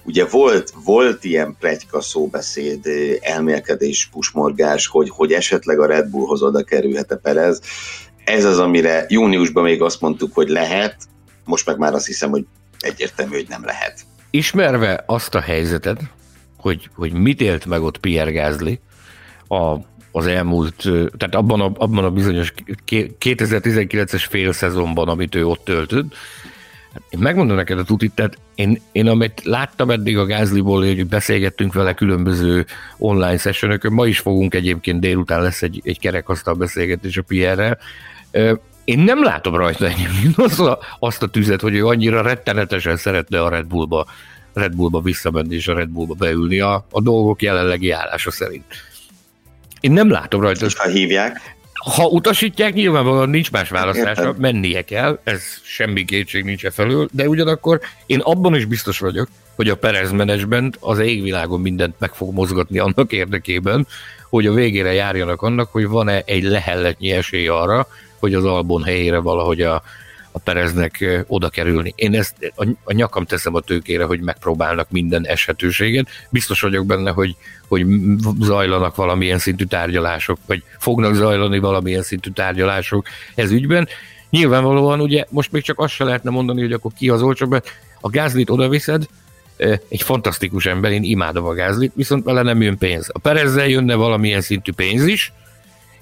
Ugye 0.03 0.25
volt, 0.25 0.73
volt 0.85 1.25
ilyen 1.25 1.57
plegyka 1.59 2.01
szóbeszéd, 2.01 2.87
elmélkedés, 3.21 4.09
pusmorgás, 4.13 4.87
hogy, 4.87 5.11
hogy 5.11 5.33
esetleg 5.33 5.81
a 5.81 5.87
Red 5.87 6.09
Bullhoz 6.11 6.43
oda 6.43 6.63
kerülhet-e 6.63 7.17
Perez. 7.17 7.61
Ez 8.25 8.45
az, 8.45 8.59
amire 8.59 9.05
júniusban 9.09 9.63
még 9.63 9.83
azt 9.83 10.01
mondtuk, 10.01 10.35
hogy 10.35 10.49
lehet, 10.49 10.97
most 11.45 11.67
meg 11.67 11.79
már 11.79 11.95
azt 11.95 12.07
hiszem, 12.07 12.31
hogy 12.31 12.45
egyértelmű, 12.79 13.35
hogy 13.35 13.49
nem 13.49 13.65
lehet. 13.65 14.01
Ismerve 14.31 15.05
azt 15.07 15.35
a 15.35 15.41
helyzetet, 15.41 16.01
hogy, 16.57 16.91
hogy 16.95 17.13
mit 17.13 17.41
élt 17.41 17.67
meg 17.67 17.83
ott 17.83 17.99
Pierre 17.99 18.33
Gasly 18.33 18.81
a, 19.49 19.77
az 20.17 20.27
elmúlt, 20.27 20.83
tehát 21.17 21.35
abban 21.35 21.61
a, 21.61 21.73
abban 21.75 22.05
a 22.05 22.11
bizonyos 22.11 22.53
2019-es 22.91 24.25
fél 24.29 24.53
szezonban, 24.53 25.09
amit 25.09 25.35
ő 25.35 25.47
ott 25.47 25.65
töltött, 25.65 26.15
én 27.09 27.21
megmondom 27.21 27.57
neked 27.57 27.79
a 27.79 27.85
tutit, 27.85 28.13
tehát 28.15 28.39
én, 28.55 28.81
én 28.93 29.09
amit 29.09 29.45
láttam 29.45 29.91
eddig 29.91 30.19
a 30.19 30.25
Gázliból, 30.25 30.85
hogy 30.85 31.07
beszélgettünk 31.07 31.73
vele 31.73 31.95
különböző 31.95 32.67
online 32.99 33.39
sessionökön, 33.39 33.93
ma 33.93 34.07
is 34.07 34.19
fogunk 34.19 34.55
egyébként 34.55 35.01
délután 35.01 35.43
lesz 35.43 35.63
egy, 35.63 35.81
egy 35.85 35.99
kerekasztal 35.99 36.55
beszélgetés 36.55 37.17
a 37.17 37.23
Pierre-rel, 37.23 37.79
én 38.85 38.99
nem 38.99 39.23
látom 39.23 39.55
rajta 39.55 39.87
egyébként 39.87 40.39
azt 40.49 40.61
a, 40.61 40.79
azt 40.99 41.23
a 41.23 41.27
tüzet, 41.27 41.61
hogy 41.61 41.75
ő 41.75 41.87
annyira 41.87 42.23
rettenetesen 42.23 42.97
szeretne 42.97 43.43
a 43.43 43.49
Red 43.49 43.67
Bullba, 43.67 44.07
Red 44.53 44.75
Bullba 44.75 45.01
visszamenni 45.01 45.55
és 45.55 45.69
a 45.69 45.75
Red 45.75 45.89
Bullba 45.89 46.15
beülni. 46.15 46.61
A, 46.61 46.87
a 46.91 47.01
dolgok 47.01 47.43
jelenlegi 47.43 47.91
állása 47.91 48.31
szerint. 48.31 48.65
Én 49.81 49.93
nem 49.93 50.11
látom 50.11 50.41
rajta. 50.41 50.67
Ha 50.77 50.89
hívják? 50.89 51.55
Ha 51.95 52.07
utasítják, 52.07 52.75
nyilvánvalóan 52.75 53.29
nincs 53.29 53.51
más 53.51 53.69
választása, 53.69 54.21
Értem. 54.21 54.35
mennie 54.39 54.83
kell, 54.83 55.21
ez 55.25 55.43
semmi 55.63 56.05
kétség 56.05 56.45
nincs 56.45 56.65
e 56.65 56.71
felül, 56.71 57.09
de 57.13 57.29
ugyanakkor 57.29 57.81
én 58.07 58.21
abban 58.21 58.55
is 58.55 58.65
biztos 58.65 58.99
vagyok, 58.99 59.29
hogy 59.57 59.69
a 59.69 59.77
Perez 59.77 60.13
menedzsment 60.13 60.77
az 60.81 60.99
égvilágon 60.99 61.61
mindent 61.61 61.95
meg 61.99 62.15
fog 62.15 62.35
mozgatni 62.35 62.79
annak 62.79 63.13
érdekében, 63.13 63.87
hogy 64.31 64.47
a 64.47 64.53
végére 64.53 64.93
járjanak 64.93 65.43
annak, 65.43 65.73
hogy 65.73 65.87
van-e 65.87 66.23
egy 66.25 66.43
lehelletnyi 66.43 67.11
esély 67.11 67.49
arra, 67.49 67.87
hogy 68.19 68.35
az 68.35 68.45
Albon 68.45 68.85
helyére 68.85 69.19
valahogy 69.19 69.61
a, 69.61 69.83
a 70.37 70.39
Pereznek 70.39 71.25
oda 71.27 71.49
kerülni. 71.49 71.93
Én 71.97 72.15
ezt 72.15 72.53
a, 72.85 72.93
nyakam 72.93 73.25
teszem 73.25 73.55
a 73.55 73.61
tőkére, 73.61 74.05
hogy 74.05 74.21
megpróbálnak 74.21 74.91
minden 74.91 75.27
eshetőséget. 75.27 76.09
Biztos 76.31 76.61
vagyok 76.61 76.87
benne, 76.87 77.11
hogy, 77.11 77.37
hogy 77.69 77.87
zajlanak 78.41 78.97
valamilyen 78.97 79.39
szintű 79.39 79.65
tárgyalások, 79.65 80.39
vagy 80.47 80.63
fognak 80.79 81.15
zajlani 81.15 81.59
valamilyen 81.59 82.03
szintű 82.03 82.31
tárgyalások 82.31 83.07
ez 83.35 83.51
ügyben. 83.51 83.89
Nyilvánvalóan 84.31 85.01
ugye 85.01 85.25
most 85.29 85.53
még 85.53 85.63
csak 85.63 85.79
azt 85.79 85.95
se 85.95 86.05
lehetne 86.05 86.31
mondani, 86.31 86.61
hogy 86.61 86.73
akkor 86.73 86.91
ki 86.99 87.09
az 87.09 87.23
olcsóbb, 87.23 87.63
a 88.01 88.09
gázlit 88.09 88.51
oda 88.51 88.69
viszed, 88.69 89.07
egy 89.89 90.03
fantasztikus 90.03 90.67
ember, 90.67 90.93
én 90.93 91.03
imádom 91.03 91.45
a 91.45 91.53
gázlit, 91.53 91.93
viszont 91.95 92.25
vele 92.25 92.43
nem 92.43 92.63
jön 92.63 92.79
pénz. 92.79 93.09
A 93.13 93.19
Perezzel 93.19 93.69
jönne 93.69 93.95
valamilyen 93.95 94.41
szintű 94.41 94.73
pénz 94.73 95.07
is, 95.07 95.33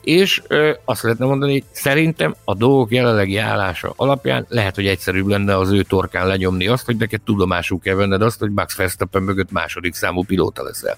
és 0.04 0.42
ö, 0.48 0.72
azt 0.84 1.02
lehetne 1.02 1.24
mondani, 1.24 1.52
hogy 1.52 1.64
szerintem 1.72 2.34
a 2.44 2.54
dolgok 2.54 2.92
jelenlegi 2.92 3.36
állása 3.36 3.92
alapján 3.96 4.46
lehet, 4.48 4.74
hogy 4.74 4.86
egyszerűbb 4.86 5.26
lenne 5.26 5.56
az 5.56 5.70
ő 5.70 5.82
torkán 5.82 6.26
lenyomni 6.26 6.66
azt, 6.66 6.84
hogy 6.84 6.96
neked 6.96 7.20
tudomásul 7.20 7.78
kell 7.78 7.94
venned 7.94 8.22
azt, 8.22 8.38
hogy 8.38 8.52
Max 8.52 8.76
Verstappen 8.76 9.22
mögött 9.22 9.50
második 9.50 9.94
számú 9.94 10.24
pilóta 10.24 10.62
leszel. 10.62 10.96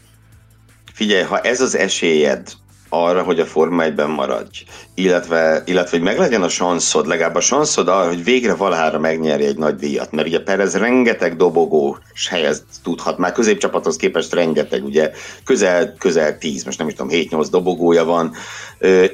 Figyelj, 0.92 1.22
ha 1.22 1.38
ez 1.38 1.60
az 1.60 1.76
esélyed, 1.76 2.52
arra, 2.88 3.22
hogy 3.22 3.40
a 3.40 3.46
Forma 3.46 3.84
1-ben 3.84 4.10
maradj, 4.10 4.64
illetve, 4.94 5.62
illetve 5.64 5.96
hogy 5.96 6.06
meglegyen 6.06 6.42
a 6.42 6.48
sanszod, 6.48 7.06
legalább 7.06 7.34
a 7.34 7.40
sanszod 7.40 7.88
arra, 7.88 8.08
hogy 8.08 8.24
végre 8.24 8.54
valahára 8.54 8.98
megnyeri 8.98 9.44
egy 9.44 9.58
nagy 9.58 9.76
díjat, 9.76 10.12
mert 10.12 10.28
ugye 10.28 10.42
Perez 10.42 10.76
rengeteg 10.76 11.36
dobogó 11.36 11.98
helyez 12.30 12.64
tudhat, 12.82 13.18
már 13.18 13.32
középcsapathoz 13.32 13.96
képest 13.96 14.34
rengeteg, 14.34 14.84
ugye 14.84 15.10
közel, 15.44 15.94
közel 15.98 16.38
10, 16.38 16.64
most 16.64 16.78
nem 16.78 16.88
is 16.88 16.94
tudom, 16.94 17.18
7-8 17.20 17.46
dobogója 17.50 18.04
van, 18.04 18.34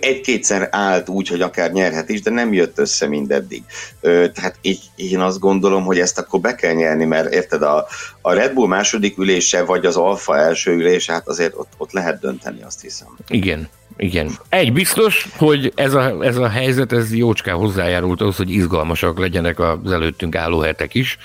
egy-kétszer 0.00 0.68
állt 0.70 1.08
úgy, 1.08 1.28
hogy 1.28 1.40
akár 1.40 1.72
nyerhet 1.72 2.08
is, 2.08 2.22
de 2.22 2.30
nem 2.30 2.52
jött 2.52 2.78
össze 2.78 3.06
mindeddig. 3.06 3.62
Tehát 4.00 4.54
így, 4.60 4.80
én 4.96 5.20
azt 5.20 5.38
gondolom, 5.38 5.84
hogy 5.84 5.98
ezt 5.98 6.18
akkor 6.18 6.40
be 6.40 6.54
kell 6.54 6.72
nyerni, 6.72 7.04
mert 7.04 7.34
érted, 7.34 7.62
a, 7.62 7.86
a 8.22 8.32
Red 8.32 8.52
Bull 8.52 8.68
második 8.68 9.18
ülése, 9.18 9.64
vagy 9.64 9.86
az 9.86 9.96
Alfa 9.96 10.36
első 10.36 10.72
ülése, 10.72 11.12
hát 11.12 11.28
azért 11.28 11.54
ott, 11.56 11.72
ott 11.76 11.92
lehet 11.92 12.20
dönteni, 12.20 12.62
azt 12.62 12.80
hiszem. 12.80 13.08
Igen, 13.28 13.68
igen. 13.96 14.30
Egy 14.48 14.72
biztos, 14.72 15.28
hogy 15.36 15.72
ez 15.74 15.94
a, 15.94 16.24
ez 16.24 16.36
a 16.36 16.48
helyzet, 16.48 16.92
ez 16.92 17.14
jócskán 17.14 17.56
hozzájárult 17.56 18.20
ahhoz, 18.20 18.36
hogy 18.36 18.50
izgalmasak 18.50 19.18
legyenek 19.18 19.58
az 19.58 19.92
előttünk 19.92 20.36
álló 20.36 20.60
hetek 20.60 20.94
is. 20.94 21.18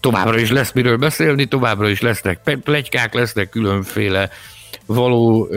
Továbbra 0.00 0.38
is 0.38 0.50
lesz 0.50 0.72
miről 0.72 0.96
beszélni, 0.96 1.44
továbbra 1.44 1.88
is 1.88 2.00
lesznek 2.00 2.58
plegykák, 2.64 3.14
lesznek 3.14 3.48
különféle 3.48 4.30
való 4.86 5.48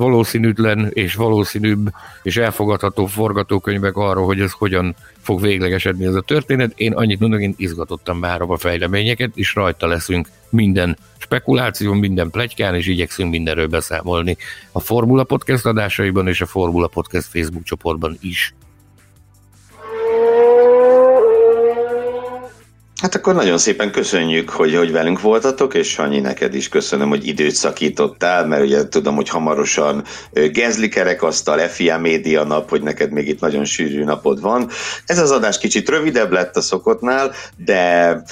valószínűtlen 0.00 0.90
és 0.92 1.14
valószínűbb 1.14 1.90
és 2.22 2.36
elfogadható 2.36 3.06
forgatókönyvek 3.06 3.96
arról, 3.96 4.26
hogy 4.26 4.40
ez 4.40 4.52
hogyan 4.52 4.94
fog 5.20 5.40
véglegesedni 5.40 6.04
ez 6.04 6.14
a 6.14 6.20
történet. 6.20 6.72
Én 6.76 6.92
annyit 6.92 7.20
mondok, 7.20 7.40
én 7.40 7.54
izgatottan 7.56 8.20
várom 8.20 8.50
a 8.50 8.56
fejleményeket, 8.56 9.30
és 9.34 9.54
rajta 9.54 9.86
leszünk 9.86 10.28
minden 10.48 10.96
spekuláció, 11.18 11.92
minden 11.92 12.30
plegykán, 12.30 12.74
és 12.74 12.86
igyekszünk 12.86 13.30
mindenről 13.30 13.66
beszámolni 13.66 14.36
a 14.72 14.80
Formula 14.80 15.24
Podcast 15.24 15.66
adásaiban 15.66 16.28
és 16.28 16.40
a 16.40 16.46
Formula 16.46 16.86
Podcast 16.86 17.26
Facebook 17.26 17.64
csoportban 17.64 18.16
is. 18.20 18.54
Hát 23.00 23.14
akkor 23.14 23.34
nagyon 23.34 23.58
szépen 23.58 23.90
köszönjük, 23.92 24.50
hogy, 24.50 24.74
hogy 24.74 24.92
velünk 24.92 25.20
voltatok, 25.20 25.74
és 25.74 25.88
Sanyi, 25.88 26.20
neked 26.20 26.54
is 26.54 26.68
köszönöm, 26.68 27.08
hogy 27.08 27.26
időt 27.26 27.54
szakítottál, 27.54 28.46
mert 28.46 28.62
ugye 28.62 28.88
tudom, 28.88 29.14
hogy 29.14 29.28
hamarosan 29.28 30.04
Gezli 30.52 30.88
kerekasztal, 30.88 31.58
FIA 31.58 31.98
média 31.98 32.44
nap, 32.44 32.68
hogy 32.68 32.82
neked 32.82 33.10
még 33.10 33.28
itt 33.28 33.40
nagyon 33.40 33.64
sűrű 33.64 34.04
napod 34.04 34.40
van. 34.40 34.68
Ez 35.06 35.18
az 35.18 35.30
adás 35.30 35.58
kicsit 35.58 35.88
rövidebb 35.88 36.32
lett 36.32 36.56
a 36.56 36.60
szokottnál, 36.60 37.32
de, 37.56 38.22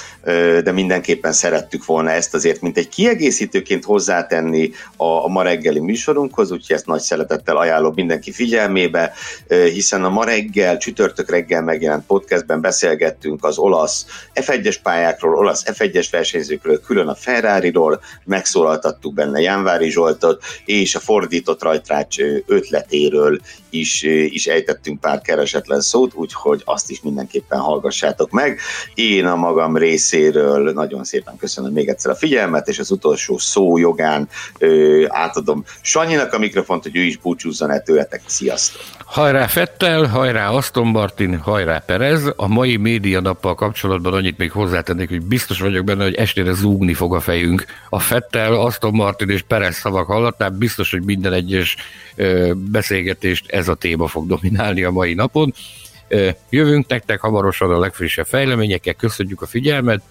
de 0.63 0.71
mindenképpen 0.71 1.31
szerettük 1.31 1.85
volna 1.85 2.09
ezt 2.09 2.33
azért, 2.33 2.61
mint 2.61 2.77
egy 2.77 2.89
kiegészítőként 2.89 3.83
hozzátenni 3.83 4.71
a, 4.97 5.05
a 5.05 5.27
ma 5.27 5.43
reggeli 5.43 5.79
műsorunkhoz, 5.79 6.51
úgyhogy 6.51 6.75
ezt 6.75 6.85
nagy 6.85 7.01
szeretettel 7.01 7.57
ajánlom 7.57 7.93
mindenki 7.95 8.31
figyelmébe, 8.31 9.13
hiszen 9.47 10.03
a 10.03 10.09
ma 10.09 10.23
reggel, 10.23 10.77
csütörtök 10.77 11.29
reggel 11.29 11.61
megjelent 11.61 12.05
podcastben 12.05 12.61
beszélgettünk 12.61 13.43
az 13.43 13.57
olasz 13.57 14.05
f 14.33 14.57
F1-es 14.59 14.77
pályákról, 14.83 15.35
olasz 15.35 15.63
F1-es 15.65 16.07
versenyzőkről, 16.11 16.81
külön 16.81 17.07
a 17.07 17.15
Ferrari-ról, 17.15 18.01
megszólaltattuk 18.25 19.13
benne 19.13 19.39
Jánvári 19.39 19.89
Zsoltot, 19.89 20.43
és 20.65 20.95
a 20.95 20.99
fordított 20.99 21.63
rajtrács 21.63 22.17
ötletéről 22.45 23.39
is, 23.69 24.03
is 24.29 24.47
ejtettünk 24.47 24.99
pár 24.99 25.21
keresetlen 25.21 25.81
szót, 25.81 26.13
úgyhogy 26.13 26.61
azt 26.65 26.89
is 26.89 27.01
mindenképpen 27.01 27.59
hallgassátok 27.59 28.31
meg. 28.31 28.59
Én 28.93 29.25
a 29.25 29.35
magam 29.35 29.77
részéről 29.77 30.71
nagyon 30.71 31.03
szépen 31.03 31.37
köszönöm 31.37 31.71
még 31.71 31.87
egyszer 31.87 32.11
a 32.11 32.15
figyelmet, 32.15 32.67
és 32.67 32.79
az 32.79 32.91
utolsó 32.91 33.37
szó 33.37 33.77
jogán 33.77 34.29
ö, 34.57 35.05
átadom 35.07 35.63
Sanyinak 35.81 36.33
a 36.33 36.39
mikrofont, 36.39 36.83
hogy 36.83 36.95
ő 36.97 37.01
is 37.01 37.17
búcsúzzon 37.17 37.71
el 37.71 37.83
tőletek. 37.83 38.21
Sziasztok! 38.25 38.81
Hajrá 39.05 39.47
Fettel, 39.47 40.05
hajrá 40.05 40.49
Aston 40.49 40.87
Martin, 40.87 41.37
hajrá 41.37 41.79
Perez. 41.79 42.33
A 42.35 42.47
mai 42.47 42.77
média 42.77 43.21
nappal 43.21 43.55
kapcsolatban 43.55 44.13
annyit 44.13 44.37
még 44.37 44.48
hozzátennék, 44.51 45.09
hogy 45.09 45.21
biztos 45.21 45.59
vagyok 45.59 45.85
benne, 45.85 46.03
hogy 46.03 46.15
estére 46.15 46.53
zúgni 46.53 46.93
fog 46.93 47.15
a 47.15 47.19
fejünk. 47.19 47.65
A 47.89 47.99
Fettel, 47.99 48.53
Aston 48.53 48.93
Martin 48.93 49.29
és 49.29 49.41
Perez 49.41 49.75
szavak 49.75 50.07
hallatán 50.07 50.57
biztos, 50.57 50.91
hogy 50.91 51.03
minden 51.03 51.33
egyes 51.33 51.75
ö, 52.15 52.51
beszélgetést 52.55 53.49
ez 53.49 53.67
a 53.67 53.75
téma 53.75 54.07
fog 54.07 54.27
dominálni 54.27 54.83
a 54.83 54.91
mai 54.91 55.13
napon. 55.13 55.53
Jövünk 56.49 56.87
nektek 56.87 57.19
hamarosan 57.19 57.71
a 57.71 57.79
legfrissebb 57.79 58.25
fejleményekkel, 58.25 58.93
köszönjük 58.93 59.41
a 59.41 59.45
figyelmet, 59.45 60.01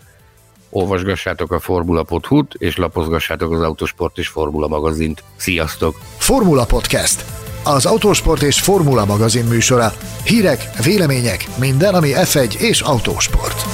olvasgassátok 0.70 1.52
a 1.52 1.58
formula.hu-t, 1.58 2.54
és 2.54 2.76
lapozgassátok 2.76 3.52
az 3.52 3.62
Autosport 3.62 4.18
és 4.18 4.28
Formula 4.28 4.68
magazint. 4.68 5.22
Sziasztok! 5.36 5.98
Formula 6.16 6.64
Podcast 6.64 7.24
az 7.68 7.86
Autósport 7.86 8.42
és 8.42 8.60
Formula 8.60 9.04
magazin 9.04 9.44
műsora. 9.44 9.92
Hírek, 10.24 10.70
vélemények, 10.82 11.48
minden, 11.58 11.94
ami 11.94 12.10
F1 12.14 12.54
és 12.54 12.80
autósport. 12.80 13.64